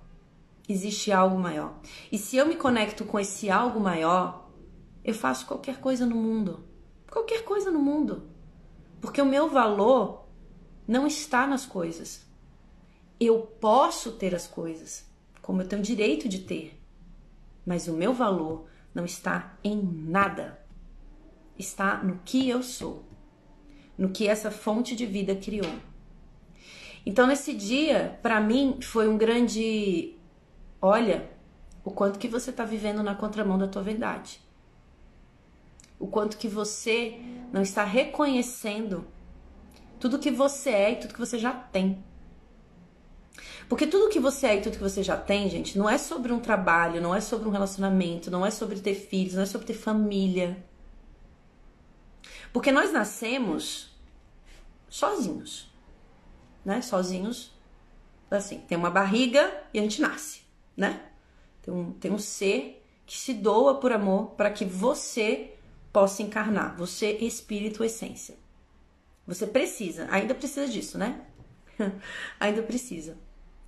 [0.67, 1.79] Existe algo maior.
[2.11, 4.51] E se eu me conecto com esse algo maior,
[5.03, 6.59] eu faço qualquer coisa no mundo.
[7.09, 8.23] Qualquer coisa no mundo.
[8.99, 10.27] Porque o meu valor
[10.85, 12.27] não está nas coisas.
[13.17, 15.05] Eu posso ter as coisas,
[15.41, 16.77] como eu tenho direito de ter.
[17.65, 20.58] Mas o meu valor não está em nada
[21.59, 23.03] está no que eu sou,
[23.97, 25.71] no que essa fonte de vida criou.
[27.05, 30.15] Então, nesse dia, para mim, foi um grande.
[30.81, 31.29] Olha,
[31.83, 34.39] o quanto que você está vivendo na contramão da tua verdade.
[35.99, 37.19] O quanto que você
[37.51, 39.05] não está reconhecendo
[39.99, 42.01] tudo que você é e tudo que você já tem.
[43.67, 46.31] Porque tudo que você é e tudo que você já tem, gente, não é sobre
[46.31, 49.67] um trabalho, não é sobre um relacionamento, não é sobre ter filhos, não é sobre
[49.67, 50.57] ter família.
[52.51, 53.95] Porque nós nascemos
[54.89, 55.71] sozinhos,
[56.65, 56.81] né?
[56.81, 57.53] Sozinhos,
[58.29, 60.41] assim, tem uma barriga e a gente nasce,
[60.75, 61.01] né?
[61.61, 65.53] Tem um, tem um ser que se doa por amor para que você
[65.91, 68.35] possa encarnar, você, espírito, essência.
[69.25, 71.21] Você precisa, ainda precisa disso, né?
[72.39, 73.17] ainda precisa.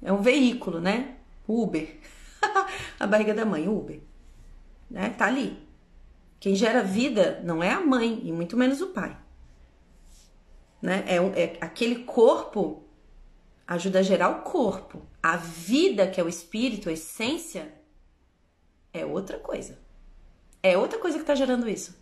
[0.02, 1.17] É um veículo, né?
[1.48, 2.00] Uber.
[3.00, 4.00] a barriga da mãe, Uber.
[4.89, 5.10] Né?
[5.12, 5.70] Tá ali.
[6.41, 9.15] Quem gera vida não é a mãe e muito menos o pai.
[10.82, 11.06] Né?
[11.08, 12.84] É, um, é aquele corpo
[13.67, 15.06] ajuda a gerar o corpo.
[15.21, 17.71] A vida, que é o espírito, a essência,
[18.91, 19.77] é outra coisa.
[20.63, 21.95] É outra coisa que está gerando isso.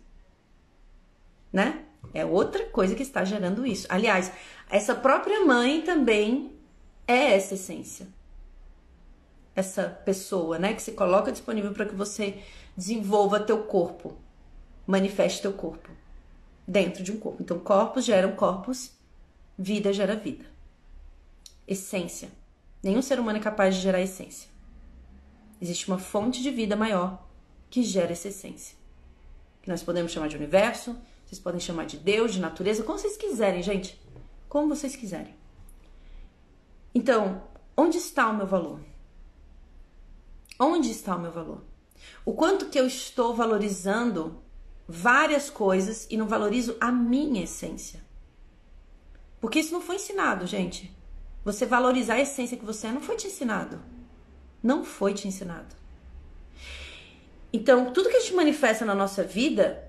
[1.52, 1.84] Né?
[2.14, 3.86] É outra coisa que está gerando isso.
[3.90, 4.32] Aliás,
[4.70, 6.58] essa própria mãe também
[7.06, 8.08] é essa essência.
[9.54, 12.42] Essa pessoa, né, que se coloca disponível para que você
[12.74, 14.16] desenvolva teu corpo
[14.90, 15.88] manifeste teu corpo
[16.66, 17.42] dentro de um corpo.
[17.42, 18.92] Então, corpos geram corpos,
[19.58, 20.44] vida gera vida.
[21.66, 22.30] Essência.
[22.82, 24.48] Nenhum ser humano é capaz de gerar essência.
[25.60, 27.26] Existe uma fonte de vida maior
[27.68, 28.76] que gera essa essência.
[29.62, 33.16] Que nós podemos chamar de universo, vocês podem chamar de Deus, de natureza, como vocês
[33.16, 34.00] quiserem, gente.
[34.48, 35.34] Como vocês quiserem.
[36.94, 37.42] Então,
[37.76, 38.80] onde está o meu valor?
[40.58, 41.62] Onde está o meu valor?
[42.24, 44.42] O quanto que eu estou valorizando
[44.90, 48.02] várias coisas e não valorizo a minha essência.
[49.40, 50.94] Porque isso não foi ensinado, gente.
[51.44, 53.80] Você valorizar a essência que você é não foi te ensinado.
[54.62, 55.74] Não foi te ensinado.
[57.52, 59.88] Então, tudo que a gente manifesta na nossa vida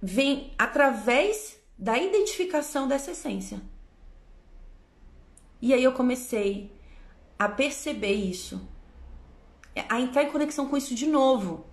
[0.00, 3.60] vem através da identificação dessa essência.
[5.60, 6.72] E aí eu comecei
[7.38, 8.66] a perceber isso,
[9.88, 11.69] a entrar em conexão com isso de novo.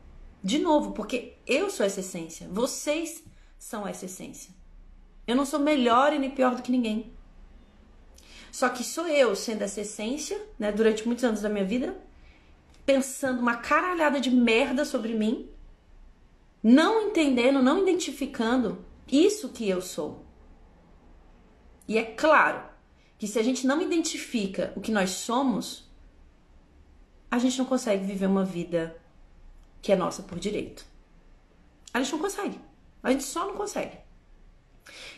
[0.48, 3.22] De novo, porque eu sou essa essência, vocês
[3.60, 4.54] são essa essência.
[5.28, 7.12] Eu não sou melhor e nem pior do que ninguém.
[8.50, 11.98] Só que sou eu sendo essa essência, né, durante muitos anos da minha vida,
[12.86, 15.50] pensando uma caralhada de merda sobre mim,
[16.64, 20.26] não entendendo, não identificando isso que eu sou.
[21.90, 22.64] E é claro
[23.18, 25.92] que se a gente não identifica o que nós somos,
[27.30, 28.98] a gente não consegue viver uma vida
[29.82, 30.86] que é nossa por direito.
[31.94, 32.60] A gente não consegue.
[33.02, 33.98] A gente só não consegue.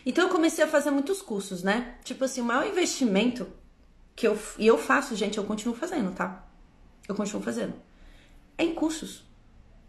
[0.04, 1.98] Então eu comecei a fazer muitos cursos, né?
[2.04, 3.46] Tipo assim, o maior investimento
[4.16, 6.46] que eu e eu faço, gente, eu continuo fazendo, tá?
[7.08, 7.74] Eu continuo fazendo.
[8.56, 9.24] É em cursos.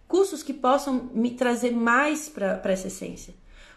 [0.07, 3.33] Cursos que possam me trazer mais para essa essência.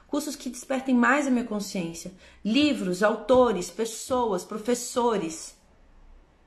[0.07, 2.13] Cursos que despertem mais a minha consciência.
[2.45, 5.57] Livros, autores, pessoas, professores.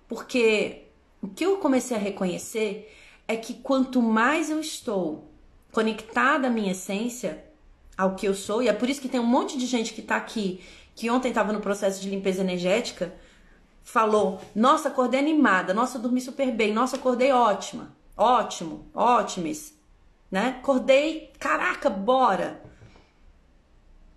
[0.08, 0.88] Porque
[1.22, 2.94] o que eu comecei a reconhecer
[3.28, 5.30] é que quanto mais eu estou
[5.72, 7.44] conectada à minha essência,
[7.98, 10.02] ao que eu sou, e é por isso que tem um monte de gente que
[10.02, 10.64] tá aqui,
[10.96, 13.14] que ontem estava no processo de limpeza energética,
[13.84, 19.78] falou: Nossa, acordei animada, nossa, dormi super bem, nossa, acordei ótima, ótimo, ótimes,
[20.32, 20.58] né?
[20.60, 22.62] Acordei, caraca, bora.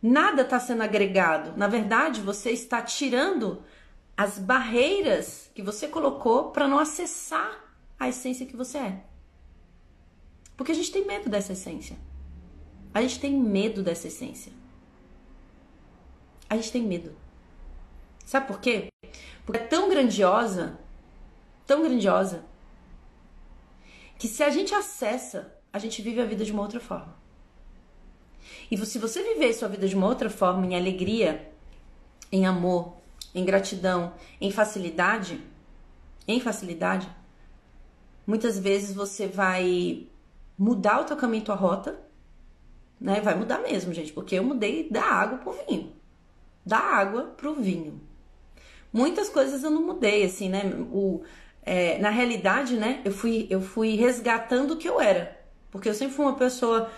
[0.03, 1.53] Nada está sendo agregado.
[1.59, 3.63] Na verdade, você está tirando
[4.17, 7.70] as barreiras que você colocou para não acessar
[8.01, 9.05] a essência que você é.
[10.57, 11.99] Porque a gente tem medo dessa essência.
[12.95, 14.53] A gente tem medo dessa essência.
[16.49, 17.15] A gente tem medo.
[18.25, 18.89] Sabe por quê?
[19.45, 20.79] Porque é tão grandiosa,
[21.67, 22.45] tão grandiosa,
[24.19, 27.15] que se a gente acessa, a gente vive a vida de uma outra forma.
[28.71, 31.53] E se você viver sua vida de uma outra forma, em alegria,
[32.33, 32.97] em amor,
[33.35, 35.41] em gratidão, em facilidade,
[36.27, 37.09] em facilidade,
[38.27, 40.07] muitas vezes você vai
[40.59, 41.99] mudar o teu caminho, tua rota,
[43.01, 43.21] né?
[43.21, 45.93] Vai mudar mesmo, gente, porque eu mudei da água pro vinho.
[46.65, 48.01] Da água pro vinho.
[48.93, 50.63] Muitas coisas eu não mudei, assim, né?
[50.93, 51.23] O,
[51.63, 55.39] é, na realidade, né, eu fui, eu fui resgatando o que eu era.
[55.71, 56.91] Porque eu sempre fui uma pessoa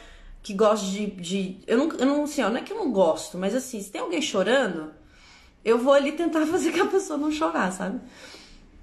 [0.43, 1.07] que gosta de.
[1.07, 3.81] de eu, não, eu não, assim, ó, não é que eu não gosto, mas assim,
[3.81, 4.93] se tem alguém chorando,
[5.65, 8.01] eu vou ali tentar fazer que a pessoa não chorar, sabe?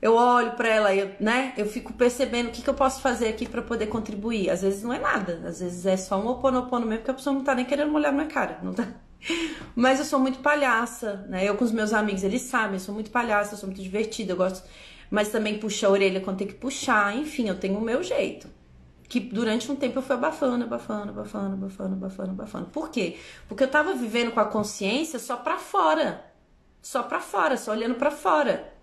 [0.02, 1.54] Eu olho para ela, eu, né?
[1.58, 4.50] Eu fico percebendo o que, que eu posso fazer aqui para poder contribuir.
[4.50, 7.34] Às vezes não é nada, às vezes é só um oponopono mesmo, porque a pessoa
[7.34, 8.88] não tá nem querendo olhar na minha cara, não tá?
[9.76, 11.48] Mas eu sou muito palhaça, né?
[11.48, 14.32] Eu com os meus amigos, eles sabem, eu sou muito palhaça, eu sou muito divertida,
[14.32, 14.64] eu gosto,
[15.12, 18.48] mas também puxar a orelha quando tem que puxar, enfim, eu tenho o meu jeito.
[19.08, 22.66] Que durante um tempo eu fui abafando, abafando, abafando, abafando, abafando, abafando.
[22.68, 23.18] Por quê?
[23.48, 26.30] Porque eu tava vivendo com a consciência só pra fora
[26.82, 28.74] só para fora, só olhando para fora.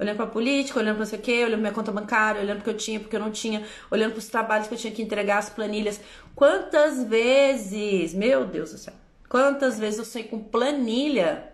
[0.00, 2.56] Olhando pra política, olhando pra não sei o quê, olhando pra minha conta bancária, olhando
[2.56, 5.36] porque eu tinha, porque eu não tinha, olhando pros trabalhos que eu tinha que entregar,
[5.36, 6.00] as planilhas.
[6.34, 8.94] Quantas vezes, meu Deus do céu,
[9.28, 11.52] quantas vezes eu sonhei com planilha?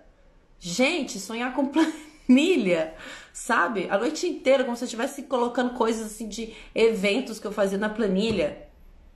[0.60, 1.66] Gente, sonhar com
[2.28, 2.94] planilha,
[3.32, 3.88] sabe?
[3.90, 7.78] A noite inteira, como se eu estivesse colocando coisas assim de eventos que eu fazia
[7.78, 8.68] na planilha.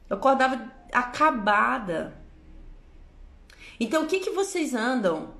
[0.08, 2.20] Eu acordava acabada.
[3.78, 5.34] Então, o que, que vocês andam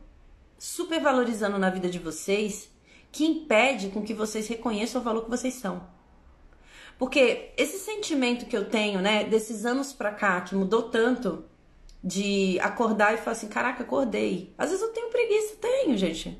[0.59, 2.71] supervalorizando na vida de vocês
[3.13, 5.83] que impede com que vocês reconheçam o valor que vocês são.
[6.99, 11.45] Porque esse sentimento que eu tenho, né, desses anos pra cá, que mudou tanto,
[12.03, 14.55] de acordar e falar assim: caraca, acordei.
[14.57, 16.39] Às vezes eu tenho preguiça, tenho, gente.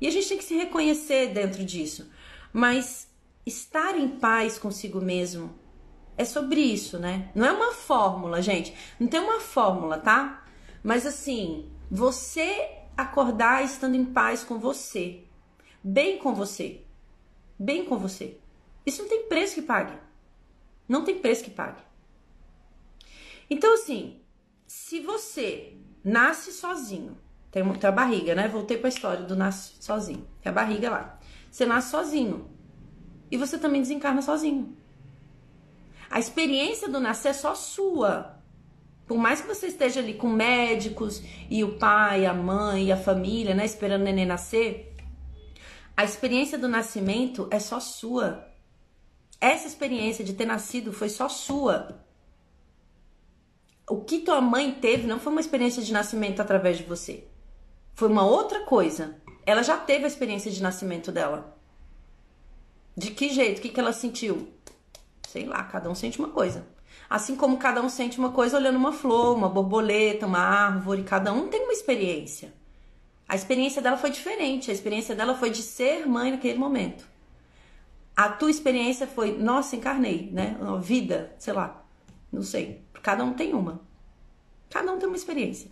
[0.00, 2.10] E a gente tem que se reconhecer dentro disso.
[2.52, 3.08] Mas
[3.46, 5.58] estar em paz consigo mesmo
[6.16, 7.30] é sobre isso, né?
[7.34, 8.74] Não é uma fórmula, gente.
[8.98, 10.44] Não tem uma fórmula, tá?
[10.82, 15.23] Mas assim, você acordar estando em paz com você,
[15.84, 16.80] bem com você,
[17.58, 18.38] bem com você.
[18.86, 19.98] Isso não tem preço que pague.
[20.88, 21.82] Não tem preço que pague.
[23.50, 24.20] Então, assim,
[24.66, 27.16] se você nasce sozinho,
[27.50, 28.48] tem, tem a barriga, né?
[28.48, 30.26] Voltei para a história do nasce sozinho.
[30.40, 31.20] Tem a barriga lá.
[31.50, 32.50] Você nasce sozinho.
[33.30, 34.76] E você também desencarna sozinho.
[36.10, 38.38] A experiência do nascer é só sua.
[39.06, 43.54] Por mais que você esteja ali com médicos e o pai, a mãe a família,
[43.54, 44.93] né, esperando o neném nascer,
[45.96, 48.48] a experiência do nascimento é só sua.
[49.40, 52.00] Essa experiência de ter nascido foi só sua.
[53.88, 57.28] O que tua mãe teve não foi uma experiência de nascimento através de você.
[57.94, 59.16] Foi uma outra coisa.
[59.46, 61.56] Ela já teve a experiência de nascimento dela.
[62.96, 63.58] De que jeito?
[63.58, 64.48] O que, que ela sentiu?
[65.28, 66.66] Sei lá, cada um sente uma coisa.
[67.08, 71.32] Assim como cada um sente uma coisa olhando uma flor, uma borboleta, uma árvore, cada
[71.32, 72.52] um tem uma experiência.
[73.34, 77.04] A experiência dela foi diferente, a experiência dela foi de ser mãe naquele momento.
[78.14, 80.56] A tua experiência foi, nossa, encarnei, né?
[80.80, 81.84] Vida, sei lá,
[82.30, 82.84] não sei.
[83.02, 83.80] Cada um tem uma.
[84.70, 85.68] Cada um tem uma experiência.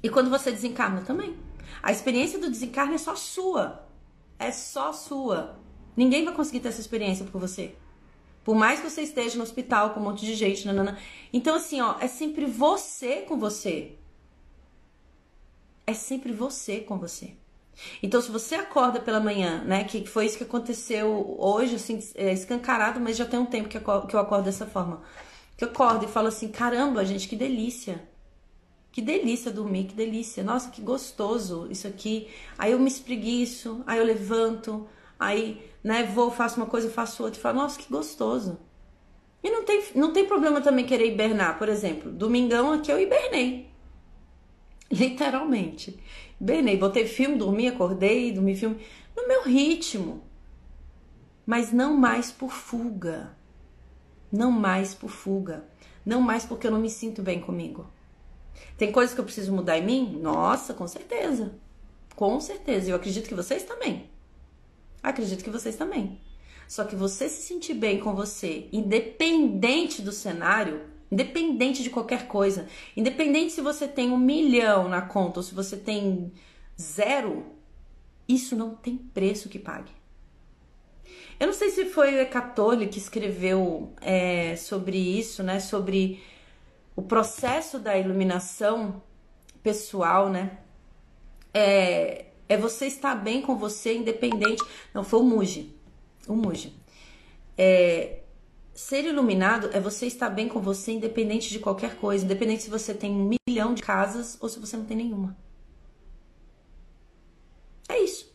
[0.00, 1.36] E quando você desencarna também.
[1.82, 3.84] A experiência do desencarne é só sua.
[4.38, 5.58] É só sua.
[5.96, 7.74] Ninguém vai conseguir ter essa experiência por você.
[8.44, 10.96] Por mais que você esteja no hospital com um monte de gente, nanana.
[11.32, 13.98] Então, assim, ó, é sempre você com você.
[15.86, 17.34] É sempre você com você.
[18.02, 22.32] Então, se você acorda pela manhã, né, que foi isso que aconteceu hoje, assim, é
[22.32, 25.02] escancarado, mas já tem um tempo que eu acordo dessa forma.
[25.56, 28.08] Que eu acordo e falo assim: caramba, gente, que delícia.
[28.92, 30.44] Que delícia dormir, que delícia.
[30.44, 32.28] Nossa, que gostoso isso aqui.
[32.58, 34.86] Aí eu me espreguiço, aí eu levanto,
[35.18, 38.58] aí, né, vou, faço uma coisa, faço outra e falo, nossa, que gostoso.
[39.42, 42.12] E não tem, não tem problema também querer hibernar, por exemplo.
[42.12, 43.71] Domingão aqui eu hibernei.
[45.02, 45.98] Literalmente.
[46.38, 46.76] Hibernei.
[46.76, 48.84] Botei filme, dormi, acordei, dormi filme.
[49.16, 50.22] No meu ritmo.
[51.46, 53.34] Mas não mais por fuga.
[54.30, 55.64] Não mais por fuga.
[56.04, 57.86] Não mais porque eu não me sinto bem comigo.
[58.76, 60.18] Tem coisas que eu preciso mudar em mim?
[60.20, 61.54] Nossa, com certeza.
[62.14, 62.90] Com certeza.
[62.90, 64.10] Eu acredito que vocês também.
[65.02, 66.20] Acredito que vocês também.
[66.68, 72.66] Só que você se sentir bem com você, independente do cenário, independente de qualquer coisa,
[72.96, 76.32] independente se você tem um milhão na conta ou se você tem
[76.80, 77.44] zero,
[78.26, 79.92] isso não tem preço que pague.
[81.38, 85.60] Eu não sei se foi o Ecatole que escreveu é, sobre isso, né?
[85.60, 86.22] Sobre
[86.96, 89.02] o processo da iluminação
[89.62, 90.58] pessoal, né?
[91.52, 94.64] É, é você estar bem com você, independente.
[94.94, 95.76] Não, foi o Muji.
[96.26, 96.72] O Muji.
[97.58, 98.21] É,
[98.74, 102.94] ser iluminado é você estar bem com você, independente de qualquer coisa, independente se você
[102.94, 105.36] tem um milhão de casas ou se você não tem nenhuma.
[107.88, 108.32] É isso.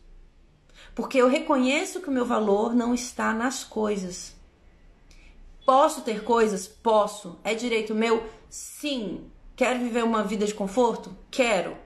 [0.94, 4.36] Porque eu reconheço que o meu valor não está nas coisas.
[5.64, 6.66] Posso ter coisas?
[6.66, 7.38] Posso.
[7.44, 8.28] É direito meu?
[8.48, 9.30] Sim.
[9.54, 11.16] Quero viver uma vida de conforto?
[11.30, 11.76] Quero.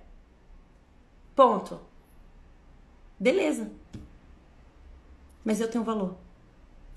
[1.35, 1.81] Ponto.
[3.19, 3.73] Beleza.
[5.45, 6.17] Mas eu tenho valor.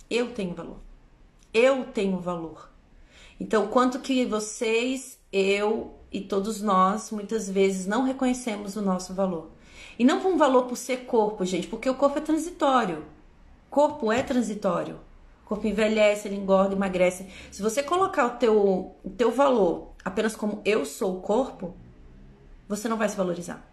[0.09, 0.84] Eu tenho valor.
[1.55, 2.69] Eu tenho valor.
[3.39, 9.51] Então, quanto que vocês, eu e todos nós, muitas vezes não reconhecemos o nosso valor.
[9.97, 13.05] E não com um valor por ser corpo, gente, porque o corpo é transitório.
[13.69, 14.99] Corpo é transitório.
[15.45, 17.25] O corpo envelhece, ele engorda, emagrece.
[17.49, 21.73] Se você colocar o teu, o teu valor apenas como eu sou o corpo,
[22.67, 23.65] você não vai se valorizar.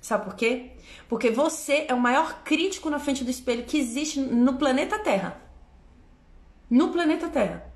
[0.00, 0.70] Sabe por quê?
[1.08, 5.43] Porque você é o maior crítico na frente do espelho que existe no planeta Terra.
[6.70, 7.72] No planeta Terra.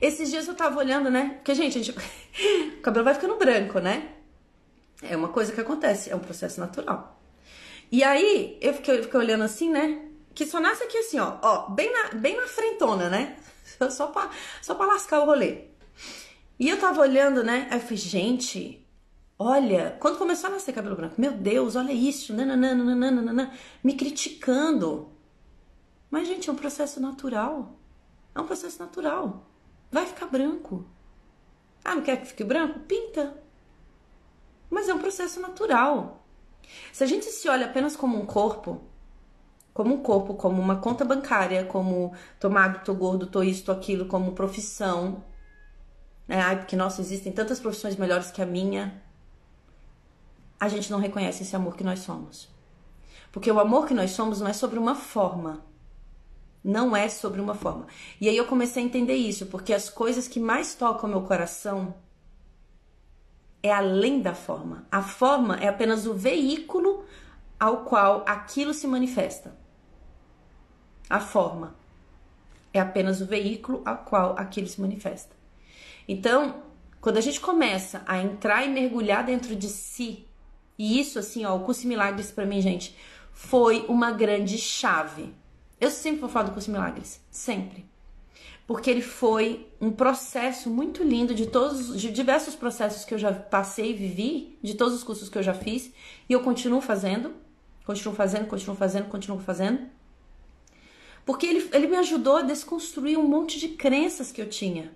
[0.00, 1.34] Esses dias eu tava olhando, né?
[1.36, 1.96] Porque, gente, gente...
[2.78, 4.12] o cabelo vai ficando branco, né?
[5.02, 7.20] É uma coisa que acontece, é um processo natural.
[7.90, 10.02] E aí, eu fiquei, eu fiquei olhando assim, né?
[10.34, 13.36] Que só nasce aqui assim, ó, ó, bem na, bem na frentona, né?
[13.90, 15.66] Só pra, só pra lascar o rolê.
[16.58, 17.68] E eu tava olhando, né?
[17.70, 18.84] Aí eu falei, gente,
[19.38, 23.52] olha, quando começou a nascer cabelo branco, meu Deus, olha isso, nananana,
[23.84, 25.12] me criticando.
[26.10, 27.77] Mas, gente, é um processo natural.
[28.34, 29.46] É um processo natural.
[29.90, 30.84] Vai ficar branco.
[31.84, 32.80] Ah, não quer que fique branco?
[32.80, 33.36] Pinta.
[34.70, 36.24] Mas é um processo natural.
[36.92, 38.82] Se a gente se olha apenas como um corpo,
[39.72, 43.72] como um corpo, como uma conta bancária, como tô magro, tô gordo, tô isso, tô
[43.72, 45.24] aquilo, como profissão,
[46.28, 46.42] né?
[46.42, 49.02] Ai, porque, nossa, existem tantas profissões melhores que a minha.
[50.60, 52.48] A gente não reconhece esse amor que nós somos.
[53.32, 55.64] Porque o amor que nós somos não é sobre uma forma.
[56.62, 57.86] Não é sobre uma forma.
[58.20, 61.94] E aí eu comecei a entender isso, porque as coisas que mais tocam meu coração
[63.62, 64.86] é além da forma.
[64.90, 67.04] A forma é apenas o veículo
[67.58, 69.56] ao qual aquilo se manifesta.
[71.08, 71.74] A forma
[72.72, 75.34] é apenas o veículo ao qual aquilo se manifesta.
[76.06, 76.62] Então,
[77.00, 80.26] quando a gente começa a entrar e mergulhar dentro de si,
[80.78, 82.96] e isso assim, ó, o curso Milagres para mim, gente,
[83.32, 85.34] foi uma grande chave.
[85.80, 87.88] Eu sempre vou falar do curso Milagres, sempre
[88.68, 93.32] porque ele foi um processo muito lindo de todos, de diversos processos que eu já
[93.32, 95.90] passei e vivi, de todos os cursos que eu já fiz,
[96.28, 97.32] e eu continuo fazendo,
[97.86, 99.88] continuo fazendo, continuo fazendo, continuo fazendo.
[101.24, 104.94] Porque ele, ele me ajudou a desconstruir um monte de crenças que eu tinha,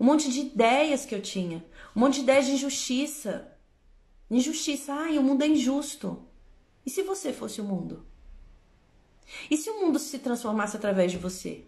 [0.00, 3.52] um monte de ideias que eu tinha, um monte de ideias de injustiça.
[4.28, 6.26] Injustiça, ai, o mundo é injusto.
[6.84, 8.04] E se você fosse o mundo?
[9.50, 11.64] E se o mundo se transformasse através de você?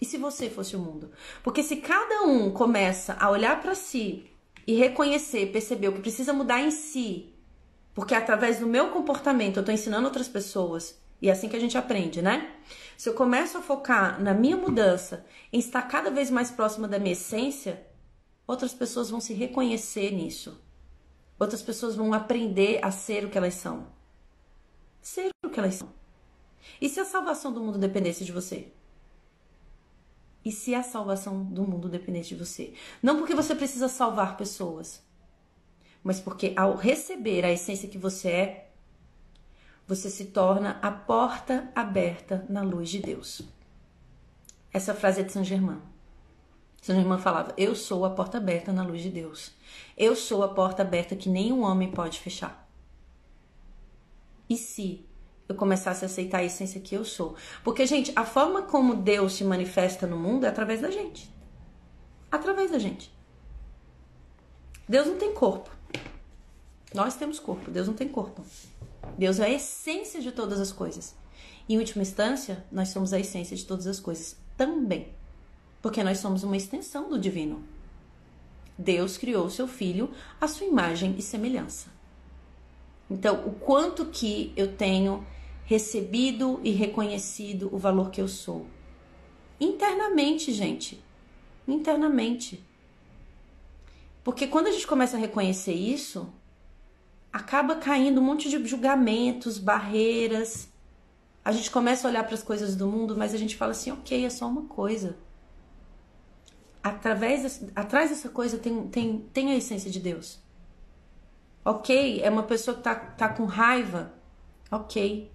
[0.00, 1.10] E se você fosse o mundo?
[1.42, 4.30] Porque se cada um começa a olhar para si
[4.66, 7.32] e reconhecer, perceber o que precisa mudar em si,
[7.94, 11.60] porque através do meu comportamento eu estou ensinando outras pessoas, e é assim que a
[11.60, 12.54] gente aprende, né?
[12.96, 16.98] Se eu começo a focar na minha mudança, em estar cada vez mais próxima da
[16.98, 17.86] minha essência,
[18.46, 20.60] outras pessoas vão se reconhecer nisso.
[21.38, 23.93] Outras pessoas vão aprender a ser o que elas são.
[25.04, 25.92] Ser o que elas são.
[26.80, 28.72] E se a salvação do mundo dependesse de você?
[30.42, 32.72] E se a salvação do mundo dependesse de você?
[33.02, 35.02] Não porque você precisa salvar pessoas,
[36.02, 38.70] mas porque ao receber a essência que você é,
[39.86, 43.42] você se torna a porta aberta na luz de Deus.
[44.72, 45.82] Essa frase é de Saint Germain.
[46.80, 49.52] Sua irmã falava: Eu sou a porta aberta na luz de Deus.
[49.98, 52.63] Eu sou a porta aberta que nenhum homem pode fechar.
[54.48, 55.04] E se
[55.48, 57.36] eu começasse a aceitar a essência que eu sou?
[57.62, 61.32] Porque, gente, a forma como Deus se manifesta no mundo é através da gente.
[62.30, 63.12] Através da gente.
[64.88, 65.70] Deus não tem corpo.
[66.94, 68.44] Nós temos corpo, Deus não tem corpo.
[69.18, 71.14] Deus é a essência de todas as coisas.
[71.68, 75.08] Em última instância, nós somos a essência de todas as coisas também.
[75.80, 77.62] Porque nós somos uma extensão do divino.
[78.76, 81.93] Deus criou seu filho à sua imagem e semelhança.
[83.14, 85.24] Então, o quanto que eu tenho
[85.64, 88.66] recebido e reconhecido o valor que eu sou.
[89.60, 91.00] Internamente, gente.
[91.66, 92.60] Internamente.
[94.24, 96.28] Porque quando a gente começa a reconhecer isso,
[97.32, 100.68] acaba caindo um monte de julgamentos, barreiras.
[101.44, 103.92] A gente começa a olhar para as coisas do mundo, mas a gente fala assim,
[103.92, 105.16] ok, é só uma coisa.
[106.82, 110.43] Através, atrás dessa coisa tem, tem, tem a essência de Deus.
[111.64, 114.12] Ok, é uma pessoa que tá, tá com raiva.
[114.70, 115.32] Ok.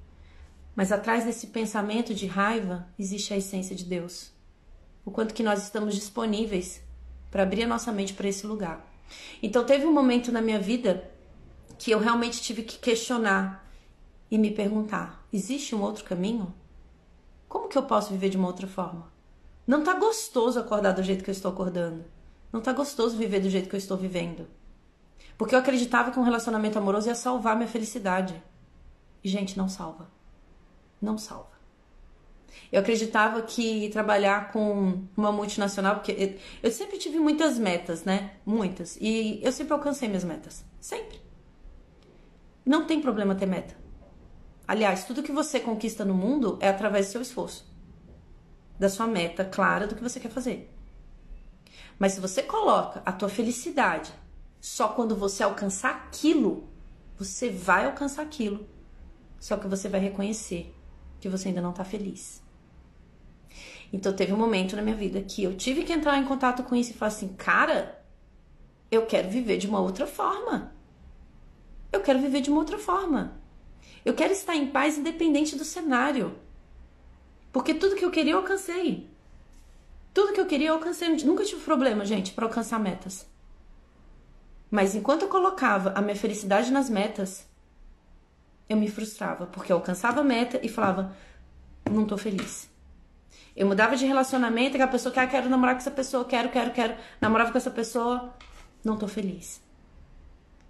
[0.76, 4.32] Mas atrás desse pensamento de raiva existe a essência de Deus.
[5.04, 6.82] O quanto que nós estamos disponíveis
[7.32, 8.86] para abrir a nossa mente para esse lugar.
[9.42, 11.10] Então teve um momento na minha vida
[11.78, 13.68] que eu realmente tive que questionar
[14.30, 16.54] e me perguntar: existe um outro caminho?
[17.48, 19.12] Como que eu posso viver de uma outra forma?
[19.66, 22.06] Não tá gostoso acordar do jeito que eu estou acordando.
[22.54, 24.48] Não tá gostoso viver do jeito que eu estou vivendo.
[25.40, 28.44] Porque eu acreditava que um relacionamento amoroso ia salvar minha felicidade.
[29.24, 30.12] E, gente, não salva.
[31.02, 31.58] Não salva.
[32.70, 38.32] Eu acreditava que trabalhar com uma multinacional, porque eu sempre tive muitas metas, né?
[38.46, 38.98] Muitas.
[39.00, 40.66] E eu sempre alcancei minhas metas.
[40.82, 41.22] Sempre.
[42.66, 43.78] Não tem problema ter meta.
[44.68, 47.66] Aliás, tudo que você conquista no mundo é através do seu esforço.
[48.78, 50.70] Da sua meta clara do que você quer fazer.
[51.98, 54.12] Mas se você coloca a tua felicidade
[54.60, 56.68] só quando você alcançar aquilo,
[57.18, 58.68] você vai alcançar aquilo.
[59.40, 60.74] Só que você vai reconhecer
[61.20, 62.44] que você ainda não tá feliz.
[63.92, 66.76] Então teve um momento na minha vida que eu tive que entrar em contato com
[66.76, 68.04] isso e falar assim, cara,
[68.92, 70.74] eu quero viver de uma outra forma.
[71.92, 73.40] Eu quero viver de uma outra forma.
[74.06, 76.38] Eu quero estar em paz independente do cenário.
[77.52, 79.10] Porque tudo que eu queria eu alcancei.
[80.14, 81.10] Tudo que eu queria eu alcancei.
[81.24, 83.28] Nunca tive problema, gente, para alcançar metas.
[84.70, 87.48] Mas enquanto eu colocava a minha felicidade nas metas,
[88.68, 91.16] eu me frustrava, porque eu alcançava a meta e falava,
[91.90, 92.70] não tô feliz.
[93.56, 96.50] Eu mudava de relacionamento, que a pessoa quer, ah, quero namorar com essa pessoa, quero,
[96.50, 98.34] quero, quero, namorava com essa pessoa,
[98.84, 99.62] não tô feliz.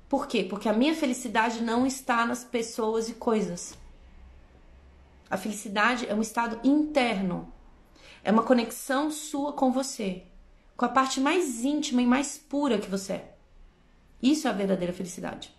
[0.08, 0.44] Por quê?
[0.44, 3.78] Porque a minha felicidade não está nas pessoas e coisas.
[5.30, 7.54] A felicidade é um estado interno.
[8.24, 10.24] É uma conexão sua com você,
[10.76, 13.39] com a parte mais íntima e mais pura que você é.
[14.22, 15.54] Isso é a verdadeira felicidade.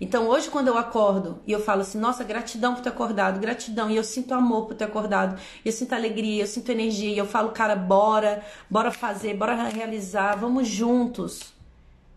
[0.00, 3.90] Então hoje, quando eu acordo e eu falo assim, nossa, gratidão por ter acordado, gratidão,
[3.90, 7.26] e eu sinto amor por ter acordado, eu sinto alegria, eu sinto energia, e eu
[7.26, 11.52] falo, cara, bora, bora fazer, bora realizar, vamos juntos,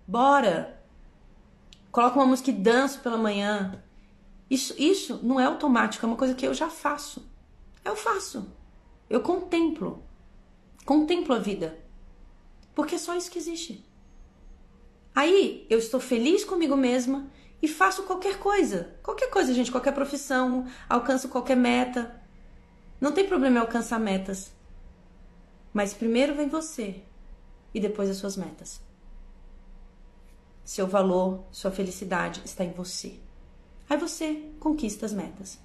[0.08, 0.80] bora.
[1.92, 3.84] Coloco uma música e danço pela manhã.
[4.50, 7.28] Isso, isso não é automático, é uma coisa que eu já faço.
[7.84, 8.48] Eu faço.
[9.10, 10.04] Eu contemplo.
[10.86, 11.78] Contemplo a vida.
[12.76, 13.84] Porque é só isso que existe.
[15.14, 17.28] Aí eu estou feliz comigo mesma
[17.62, 18.96] e faço qualquer coisa.
[19.04, 22.16] Qualquer coisa, gente, qualquer profissão, alcanço qualquer meta.
[23.00, 24.52] Não tem problema em alcançar metas.
[25.74, 27.02] Mas primeiro vem você
[27.74, 28.82] e depois as suas metas.
[30.64, 33.20] Seu valor, sua felicidade está em você.
[33.90, 35.60] Aí você conquista as metas.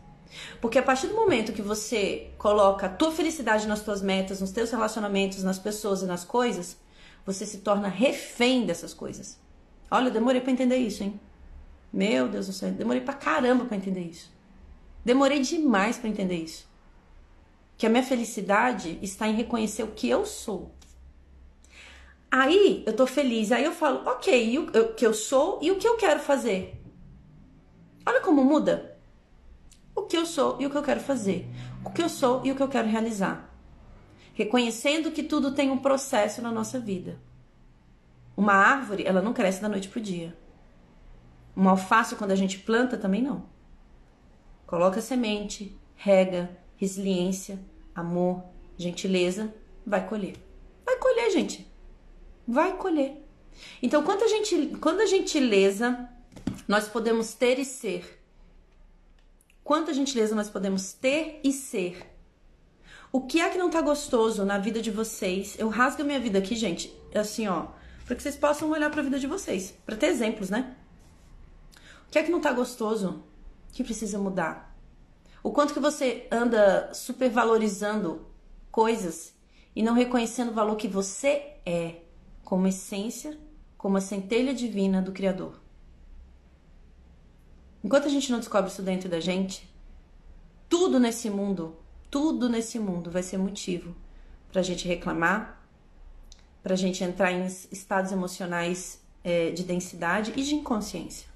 [0.61, 4.51] Porque a partir do momento que você coloca a tua felicidade nas tuas metas, nos
[4.51, 6.77] teus relacionamentos, nas pessoas e nas coisas,
[7.27, 9.39] você se torna refém dessas coisas.
[9.91, 11.21] Olha, eu demorei para entender isso, hein?
[11.93, 14.33] Meu Deus do céu, demorei pra caramba para entender isso.
[15.05, 16.69] Demorei demais para entender isso.
[17.77, 20.71] Que a minha felicidade está em reconhecer o que eu sou.
[22.31, 25.87] Aí eu tô feliz, aí eu falo, ok, o que eu sou e o que
[25.87, 26.81] eu quero fazer.
[28.05, 28.99] Olha como muda.
[29.95, 31.49] O que eu sou e o que eu quero fazer.
[31.85, 33.46] O que eu sou e o que eu quero realizar.
[34.37, 37.19] Reconhecendo que tudo tem um processo na nossa vida.
[38.37, 40.37] Uma árvore, ela não cresce da noite pro dia.
[41.57, 43.47] Uma alface, quando a gente planta, também não.
[44.67, 47.59] Coloca semente, rega, resiliência,
[47.95, 48.45] amor,
[48.77, 49.55] gentileza,
[49.87, 50.37] vai colher.
[50.85, 51.67] Vai colher, gente.
[52.47, 53.27] Vai colher.
[53.83, 56.11] Então, quando a, gente, quando a gentileza
[56.69, 58.23] nós podemos ter e ser.
[59.65, 62.16] Quanta gentileza nós podemos ter e ser.
[63.13, 65.57] O que é que não tá gostoso na vida de vocês?
[65.59, 67.69] Eu rasgo a minha vida aqui, gente, assim, ó,
[68.05, 70.77] para que vocês possam olhar para a vida de vocês, para ter exemplos, né?
[72.07, 73.23] O que é que não tá gostoso?
[73.73, 74.77] Que precisa mudar?
[75.43, 78.27] O quanto que você anda supervalorizando
[78.71, 79.35] coisas
[79.75, 82.03] e não reconhecendo o valor que você é
[82.45, 83.39] como essência,
[83.77, 85.61] como a centelha divina do Criador.
[87.83, 89.69] Enquanto a gente não descobre isso dentro da gente,
[90.69, 91.77] tudo nesse mundo,
[92.11, 93.95] tudo nesse mundo vai ser motivo
[94.51, 95.63] para a gente reclamar,
[96.63, 101.29] para a gente entrar em estados emocionais é, de densidade e de inconsciência.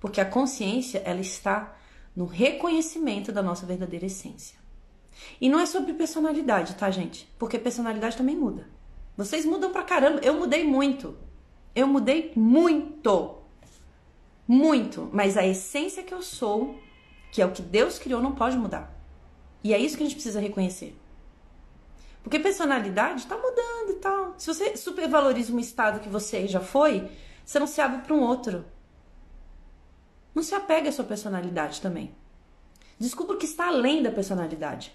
[0.00, 1.76] Porque a consciência, ela está
[2.14, 4.58] no reconhecimento da nossa verdadeira essência.
[5.40, 7.28] E não é sobre personalidade, tá, gente?
[7.38, 8.68] Porque personalidade também muda.
[9.16, 10.20] Vocês mudam pra caramba.
[10.22, 11.16] Eu mudei muito.
[11.74, 13.38] Eu mudei muito.
[14.46, 15.10] Muito.
[15.12, 16.78] Mas a essência que eu sou,
[17.32, 18.97] que é o que Deus criou, não pode mudar.
[19.62, 20.96] E é isso que a gente precisa reconhecer.
[22.22, 24.34] Porque personalidade tá mudando e tal.
[24.38, 27.10] Se você supervaloriza um estado que você já foi,
[27.44, 28.64] você não se abre para um outro.
[30.34, 32.14] Não se apega à sua personalidade também.
[32.98, 34.94] Descubra o que está além da personalidade.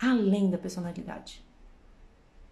[0.00, 1.44] Além da personalidade.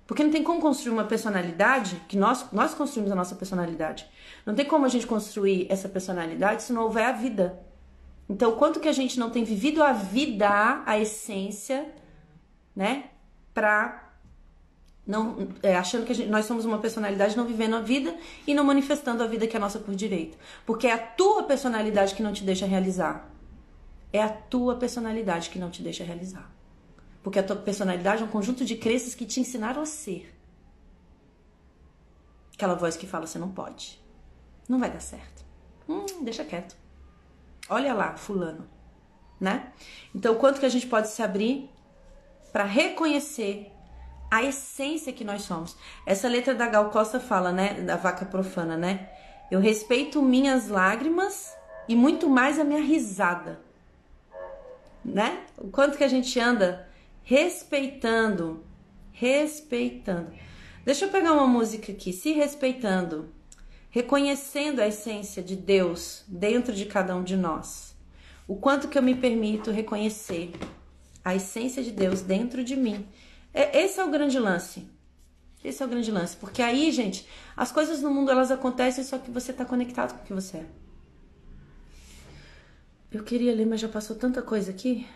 [0.07, 4.11] Porque não tem como construir uma personalidade, que nós, nós construímos a nossa personalidade.
[4.45, 7.61] Não tem como a gente construir essa personalidade se não houver a vida.
[8.31, 11.93] Então, quanto que a gente não tem vivido a vida, a essência,
[12.77, 13.11] né?
[13.53, 14.09] Pra
[15.05, 18.17] não é, achando que gente, nós somos uma personalidade não vivendo a vida
[18.47, 20.39] e não manifestando a vida que é nossa por direito.
[20.65, 23.29] Porque é a tua personalidade que não te deixa realizar.
[24.13, 26.49] É a tua personalidade que não te deixa realizar.
[27.25, 30.33] Porque a tua personalidade é um conjunto de crenças que te ensinaram a ser.
[32.55, 34.01] Aquela voz que fala, você não pode.
[34.69, 35.45] Não vai dar certo.
[35.89, 36.77] Hum, deixa quieto.
[37.71, 38.69] Olha lá, fulano.
[39.41, 39.73] Né?
[40.15, 41.71] Então, quanto que a gente pode se abrir
[42.53, 43.73] para reconhecer
[44.31, 45.77] a essência que nós somos.
[46.07, 49.11] Essa letra da Gal Costa fala, né, da vaca profana, né?
[49.51, 51.53] Eu respeito minhas lágrimas
[51.89, 53.61] e muito mais a minha risada.
[55.05, 55.45] Né?
[55.59, 56.89] O quanto que a gente anda
[57.25, 58.65] respeitando,
[59.13, 60.33] respeitando.
[60.85, 63.33] Deixa eu pegar uma música aqui, se respeitando,
[63.91, 67.95] reconhecendo a essência de Deus dentro de cada um de nós.
[68.47, 70.53] O quanto que eu me permito reconhecer
[71.25, 73.07] a essência de Deus dentro de mim.
[73.53, 74.89] É, esse é o grande lance.
[75.63, 79.19] Esse é o grande lance, porque aí, gente, as coisas no mundo elas acontecem só
[79.19, 80.67] que você está conectado com o que você é.
[83.13, 85.07] Eu queria ler, mas já passou tanta coisa aqui.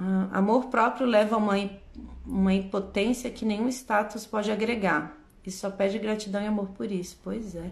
[0.00, 1.54] Uh, amor próprio leva a uma,
[2.24, 5.17] uma impotência que nenhum status pode agregar.
[5.48, 7.18] E só pede gratidão e amor por isso.
[7.24, 7.70] Pois é.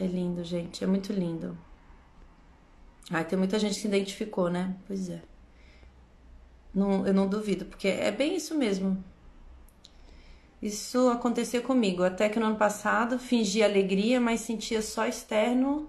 [0.00, 0.82] É lindo, gente.
[0.82, 1.56] É muito lindo.
[3.08, 4.74] Ai, tem muita gente que se identificou, né?
[4.88, 5.22] Pois é.
[6.74, 9.02] Não, eu não duvido, porque é bem isso mesmo.
[10.60, 12.02] Isso aconteceu comigo.
[12.02, 15.88] Até que no ano passado fingi alegria, mas sentia só externo.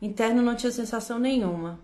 [0.00, 1.80] Interno não tinha sensação nenhuma.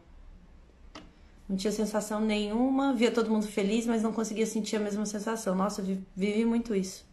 [1.49, 5.57] Não tinha sensação nenhuma, via todo mundo feliz, mas não conseguia sentir a mesma sensação.
[5.57, 7.13] Nossa, vivi muito isso.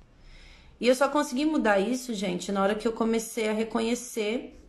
[0.82, 4.60] E eu só consegui mudar isso, gente, na hora que eu comecei a reconhecer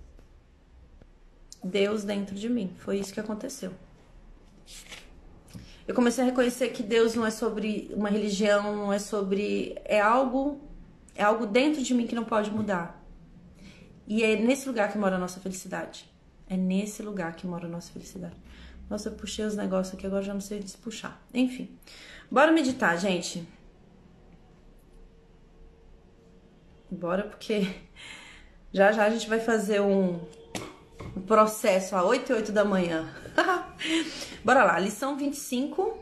[1.65, 2.71] Deus dentro de mim.
[2.81, 3.73] Foi isso que aconteceu.
[5.89, 9.75] Eu comecei a reconhecer que Deus não é sobre uma religião, não é sobre.
[9.87, 10.61] É algo.
[11.15, 13.03] É algo dentro de mim que não pode mudar.
[14.07, 16.05] E é nesse lugar que mora a nossa felicidade.
[16.47, 18.37] É nesse lugar que mora a nossa felicidade.
[18.91, 21.19] Nossa, eu puxei os negócios aqui, agora já não sei despuxar.
[21.33, 21.71] Enfim,
[22.31, 23.49] bora meditar, gente.
[26.93, 27.67] Bora, porque
[28.73, 30.21] já já a gente vai fazer um,
[31.17, 33.13] um processo às 8 e 8 da manhã.
[34.45, 35.99] bora lá, lição 25.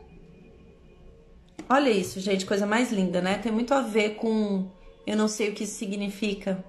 [1.69, 3.39] Olha isso, gente, coisa mais linda, né?
[3.39, 4.69] Tem muito a ver com
[5.07, 6.65] eu não sei o que isso significa.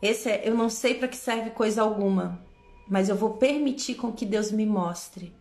[0.00, 2.46] Esse é eu não sei para que serve coisa alguma
[2.88, 5.34] mas eu vou permitir com que Deus me mostre.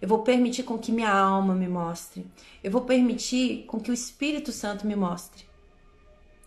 [0.00, 2.26] Eu vou permitir com que minha alma me mostre.
[2.64, 5.44] Eu vou permitir com que o Espírito Santo me mostre.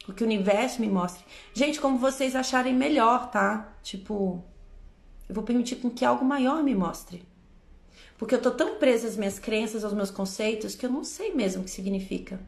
[0.06, 1.24] Com que o universo me mostre.
[1.54, 3.76] Gente, como vocês acharem melhor, tá?
[3.84, 4.44] Tipo,
[5.30, 7.24] eu vou permitir com que algo maior me mostre.
[8.18, 11.34] Porque eu tô tão presa às minhas crenças, aos meus conceitos, que eu não sei
[11.34, 12.40] mesmo o que significa.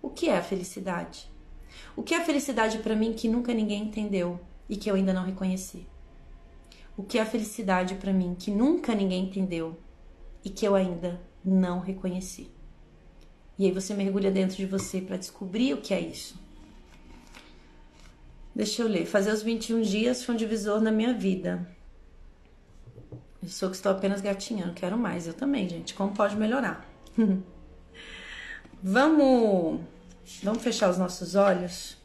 [0.00, 1.30] O que é a felicidade?
[1.96, 5.12] O que é a felicidade para mim que nunca ninguém entendeu e que eu ainda
[5.12, 5.86] não reconheci?
[6.98, 9.78] o que é a felicidade para mim que nunca ninguém entendeu
[10.44, 12.50] e que eu ainda não reconheci.
[13.56, 16.36] E aí você mergulha dentro de você para descobrir o que é isso.
[18.58, 19.06] Deixa eu ler.
[19.06, 21.64] Fazer os 21 dias foi um divisor na minha vida.
[23.40, 25.28] Eu sou que estou apenas gatinhando, quero mais.
[25.28, 25.94] Eu também, gente.
[25.94, 26.84] Como pode melhorar?
[28.82, 29.80] vamos,
[30.42, 31.96] vamos fechar os nossos olhos.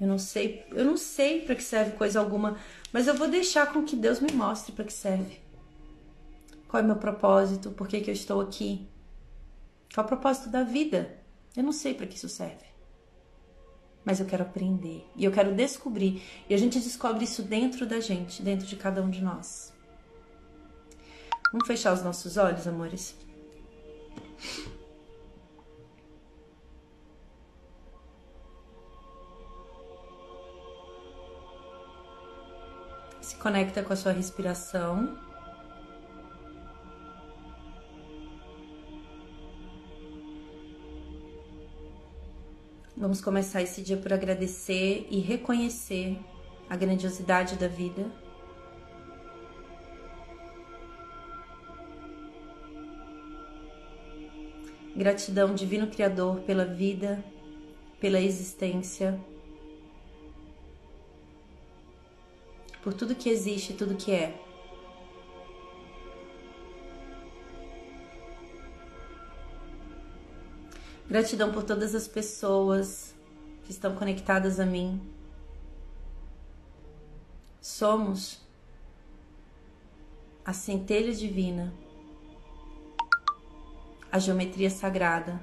[0.00, 2.56] Eu não sei, eu não sei para que serve coisa alguma,
[2.90, 5.40] mas eu vou deixar com que Deus me mostre para que serve.
[6.66, 7.70] Qual é o meu propósito?
[7.70, 8.88] Por que, que eu estou aqui?
[9.92, 11.18] Qual é o propósito da vida?
[11.54, 12.71] Eu não sei para que isso serve.
[14.04, 16.22] Mas eu quero aprender e eu quero descobrir.
[16.48, 19.72] E a gente descobre isso dentro da gente, dentro de cada um de nós.
[21.52, 23.14] Vamos fechar os nossos olhos, amores?
[33.20, 35.31] Se conecta com a sua respiração.
[42.94, 46.18] Vamos começar esse dia por agradecer e reconhecer
[46.68, 48.10] a grandiosidade da vida.
[54.94, 57.24] Gratidão, Divino Criador, pela vida,
[57.98, 59.18] pela existência,
[62.82, 64.38] por tudo que existe, tudo que é.
[71.12, 73.14] Gratidão por todas as pessoas
[73.64, 74.98] que estão conectadas a mim.
[77.60, 78.40] Somos
[80.42, 81.70] a centelha divina
[84.10, 85.38] a geometria sagrada,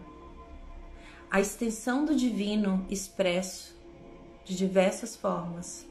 [1.30, 3.76] a extensão do divino expresso
[4.43, 5.86] de diversas formas.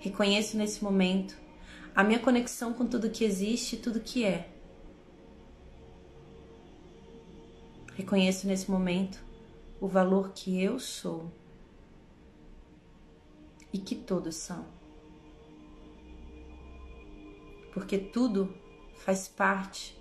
[0.00, 1.36] Reconheço nesse momento
[1.94, 4.53] a minha conexão com tudo que existe e tudo que é.
[7.94, 9.24] Reconheço nesse momento
[9.80, 11.30] o valor que eu sou
[13.72, 14.66] e que todos são.
[17.72, 18.52] Porque tudo
[18.96, 19.96] faz parte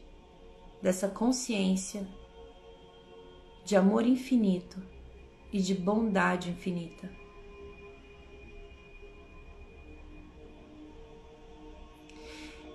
[0.82, 2.08] dessa consciência
[3.64, 4.82] de amor infinito
[5.52, 7.10] e de bondade infinita.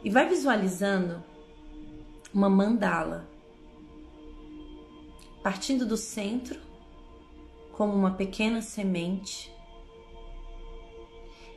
[0.05, 1.23] E vai visualizando
[2.33, 3.29] uma mandala
[5.49, 6.61] partindo do centro
[7.73, 9.51] como uma pequena semente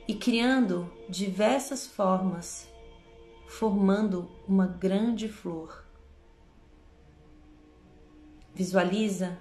[0.07, 2.69] e criando diversas formas
[3.47, 5.85] formando uma grande flor.
[8.55, 9.37] Visualiza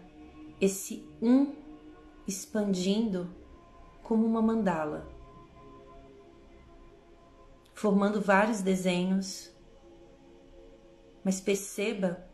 [0.61, 1.55] esse um
[2.27, 3.33] expandindo
[4.03, 5.09] como uma mandala,
[7.73, 9.55] formando vários desenhos,
[11.23, 12.29] mas perceba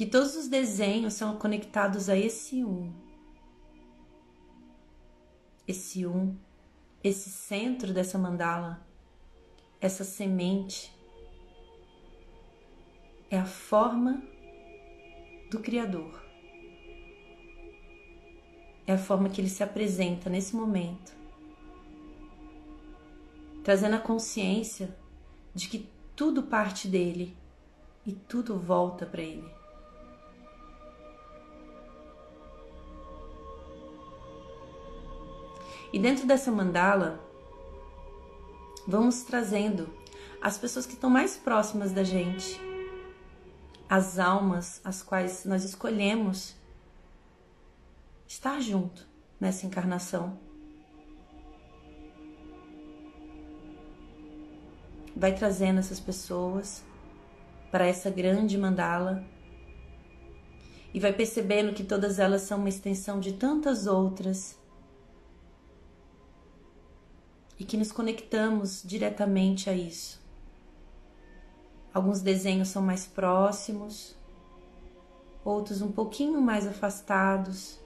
[0.00, 2.90] que todos os desenhos são conectados a esse um.
[5.68, 6.34] Esse um,
[7.04, 8.82] esse centro dessa mandala,
[9.78, 10.90] essa semente
[13.30, 14.22] é a forma
[15.50, 16.24] do Criador.
[18.86, 21.12] É a forma que ele se apresenta nesse momento,
[23.62, 24.96] trazendo a consciência
[25.54, 25.86] de que
[26.16, 27.36] tudo parte dele
[28.06, 29.59] e tudo volta para ele.
[35.92, 37.20] E dentro dessa mandala,
[38.86, 39.88] vamos trazendo
[40.40, 42.70] as pessoas que estão mais próximas da gente
[43.90, 46.54] as almas as quais nós escolhemos
[48.28, 49.04] estar junto
[49.40, 50.38] nessa encarnação.
[55.16, 56.84] Vai trazendo essas pessoas
[57.72, 59.24] para essa grande mandala
[60.94, 64.56] e vai percebendo que todas elas são uma extensão de tantas outras
[67.60, 70.18] e que nos conectamos diretamente a isso.
[71.92, 74.16] Alguns desenhos são mais próximos,
[75.44, 77.78] outros um pouquinho mais afastados,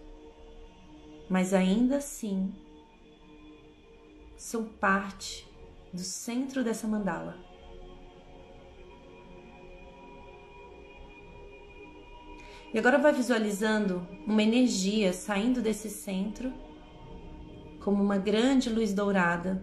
[1.29, 2.55] mas ainda assim
[4.37, 5.51] são parte
[5.93, 7.37] do centro dessa mandala.
[12.73, 16.53] E agora vai visualizando uma energia saindo desse centro,
[17.85, 19.63] como uma grande luz dourada,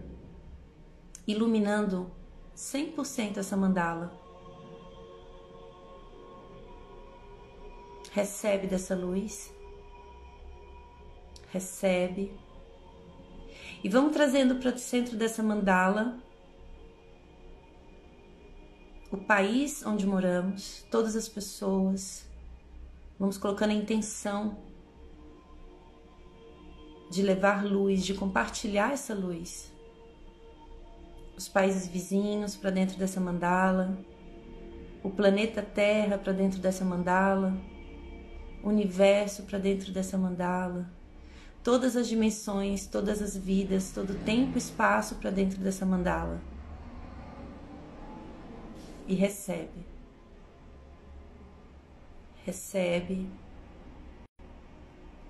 [1.26, 2.08] iluminando
[2.54, 4.16] 100% essa mandala.
[8.12, 9.52] Recebe dessa luz.
[11.50, 12.32] Recebe.
[13.82, 16.16] E vamos trazendo para o centro dessa mandala
[19.10, 22.24] o país onde moramos, todas as pessoas.
[23.18, 24.71] Vamos colocando a intenção
[27.12, 29.70] de levar luz, de compartilhar essa luz.
[31.36, 33.98] os países vizinhos para dentro dessa mandala,
[35.02, 37.54] o planeta Terra para dentro dessa mandala,
[38.62, 40.88] o universo para dentro dessa mandala,
[41.62, 46.40] todas as dimensões, todas as vidas, todo tempo e espaço para dentro dessa mandala.
[49.06, 49.84] E recebe.
[52.44, 53.28] Recebe.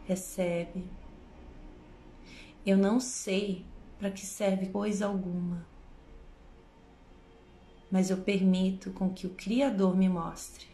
[0.06, 1.01] Recebe.
[2.64, 3.64] Eu não sei
[3.98, 5.72] para que serve coisa alguma
[7.92, 10.66] mas eu permito com que o Criador me mostre.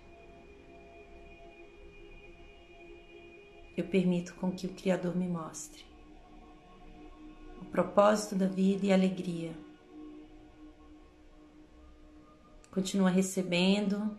[3.77, 5.85] Eu permito com que o Criador me mostre
[7.61, 9.53] o propósito da vida e a alegria.
[12.71, 14.17] Continua recebendo,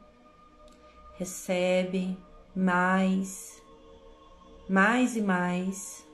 [1.15, 2.17] recebe
[2.53, 3.63] mais,
[4.67, 6.05] mais e mais.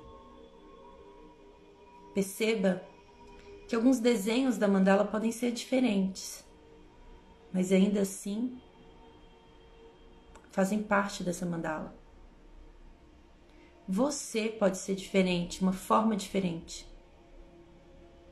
[2.16, 2.82] Perceba
[3.68, 6.45] que alguns desenhos da mandala podem ser diferentes
[7.55, 8.61] mas ainda assim
[10.51, 11.95] fazem parte dessa mandala.
[13.88, 16.86] Você pode ser diferente, uma forma diferente,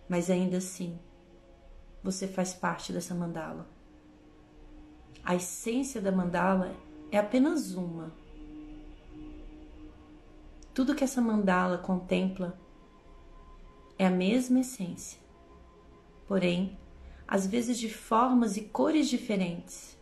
[0.09, 0.99] mas ainda assim
[2.03, 3.65] você faz parte dessa mandala.
[5.23, 6.75] A essência da mandala
[7.09, 8.13] é apenas uma.
[10.73, 12.59] Tudo que essa mandala contempla
[13.97, 15.19] é a mesma essência,
[16.27, 16.77] porém
[17.27, 19.97] às vezes de formas e cores diferentes.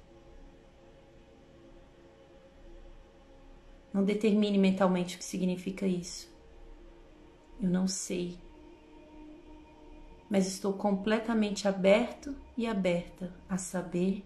[3.93, 6.29] Não determine mentalmente o que significa isso.
[7.61, 8.37] Eu não sei.
[10.29, 14.25] Mas estou completamente aberto e aberta a saber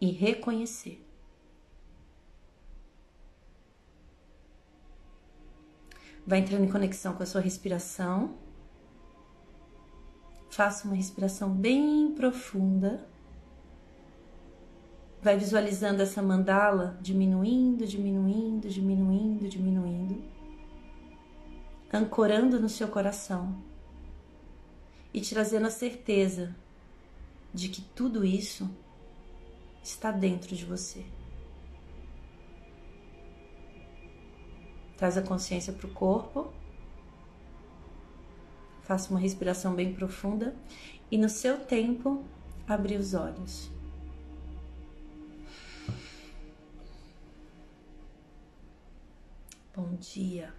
[0.00, 1.04] e reconhecer.
[6.26, 8.43] Vai entrando em conexão com a sua respiração.
[10.54, 13.04] Faça uma respiração bem profunda.
[15.20, 20.22] Vai visualizando essa mandala diminuindo, diminuindo, diminuindo, diminuindo,
[21.92, 23.60] ancorando no seu coração
[25.12, 26.54] e trazendo a certeza
[27.52, 28.70] de que tudo isso
[29.82, 31.04] está dentro de você.
[34.96, 36.52] Traz a consciência para o corpo.
[38.84, 40.54] Faça uma respiração bem profunda
[41.10, 42.22] e no seu tempo
[42.68, 43.70] abrir os olhos.
[49.74, 50.52] Bom dia.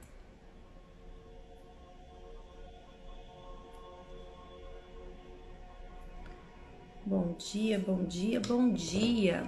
[7.06, 9.48] Bom dia, bom dia, bom dia.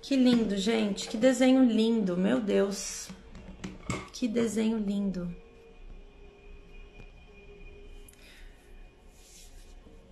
[0.00, 1.08] Que lindo, gente.
[1.08, 3.08] Que desenho lindo, meu Deus.
[4.18, 5.30] Que desenho lindo.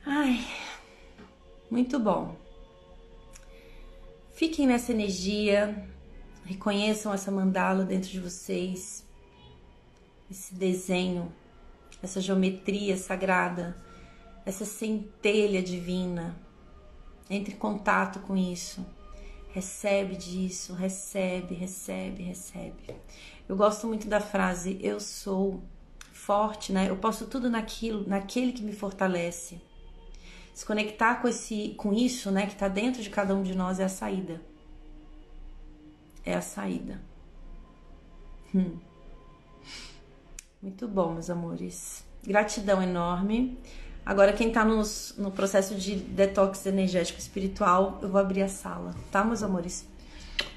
[0.05, 0.47] Ai,
[1.71, 2.37] muito bom.
[4.35, 5.89] Fiquem nessa energia,
[6.45, 9.09] reconheçam essa mandala dentro de vocês,
[10.31, 11.33] esse desenho,
[12.03, 13.75] essa geometria sagrada,
[14.45, 16.39] essa centelha divina.
[17.31, 18.85] Entre em contato com isso.
[19.55, 22.97] Recebe disso, recebe, recebe, recebe.
[23.49, 25.63] Eu gosto muito da frase eu sou
[26.13, 26.91] forte, né?
[26.91, 29.61] Eu posso tudo naquilo, naquele que me fortalece.
[30.53, 33.79] Se conectar com esse com isso, né, que está dentro de cada um de nós
[33.79, 34.43] é a saída.
[36.25, 37.01] É a saída.
[38.53, 38.77] Hum.
[40.61, 42.05] Muito bom, meus amores.
[42.27, 43.57] Gratidão enorme.
[44.05, 48.95] Agora, quem tá nos, no processo de detox energético espiritual, eu vou abrir a sala,
[49.11, 49.87] tá, meus amores?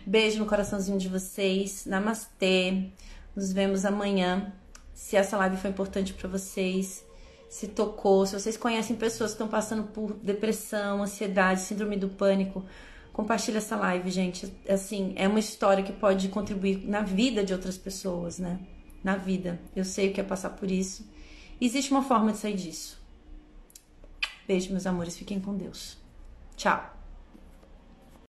[0.05, 1.85] Beijo no coraçãozinho de vocês.
[1.85, 2.91] Namastê.
[3.35, 4.53] Nos vemos amanhã.
[4.93, 7.05] Se essa live foi importante para vocês,
[7.49, 12.65] se tocou, se vocês conhecem pessoas que estão passando por depressão, ansiedade, síndrome do pânico,
[13.11, 14.51] compartilha essa live, gente.
[14.67, 18.59] Assim, é uma história que pode contribuir na vida de outras pessoas, né?
[19.03, 19.59] Na vida.
[19.75, 21.05] Eu sei o que é passar por isso.
[21.59, 22.97] Existe uma forma de sair disso.
[24.47, 25.17] Beijo, meus amores.
[25.17, 25.97] Fiquem com Deus.
[26.55, 26.96] Tchau.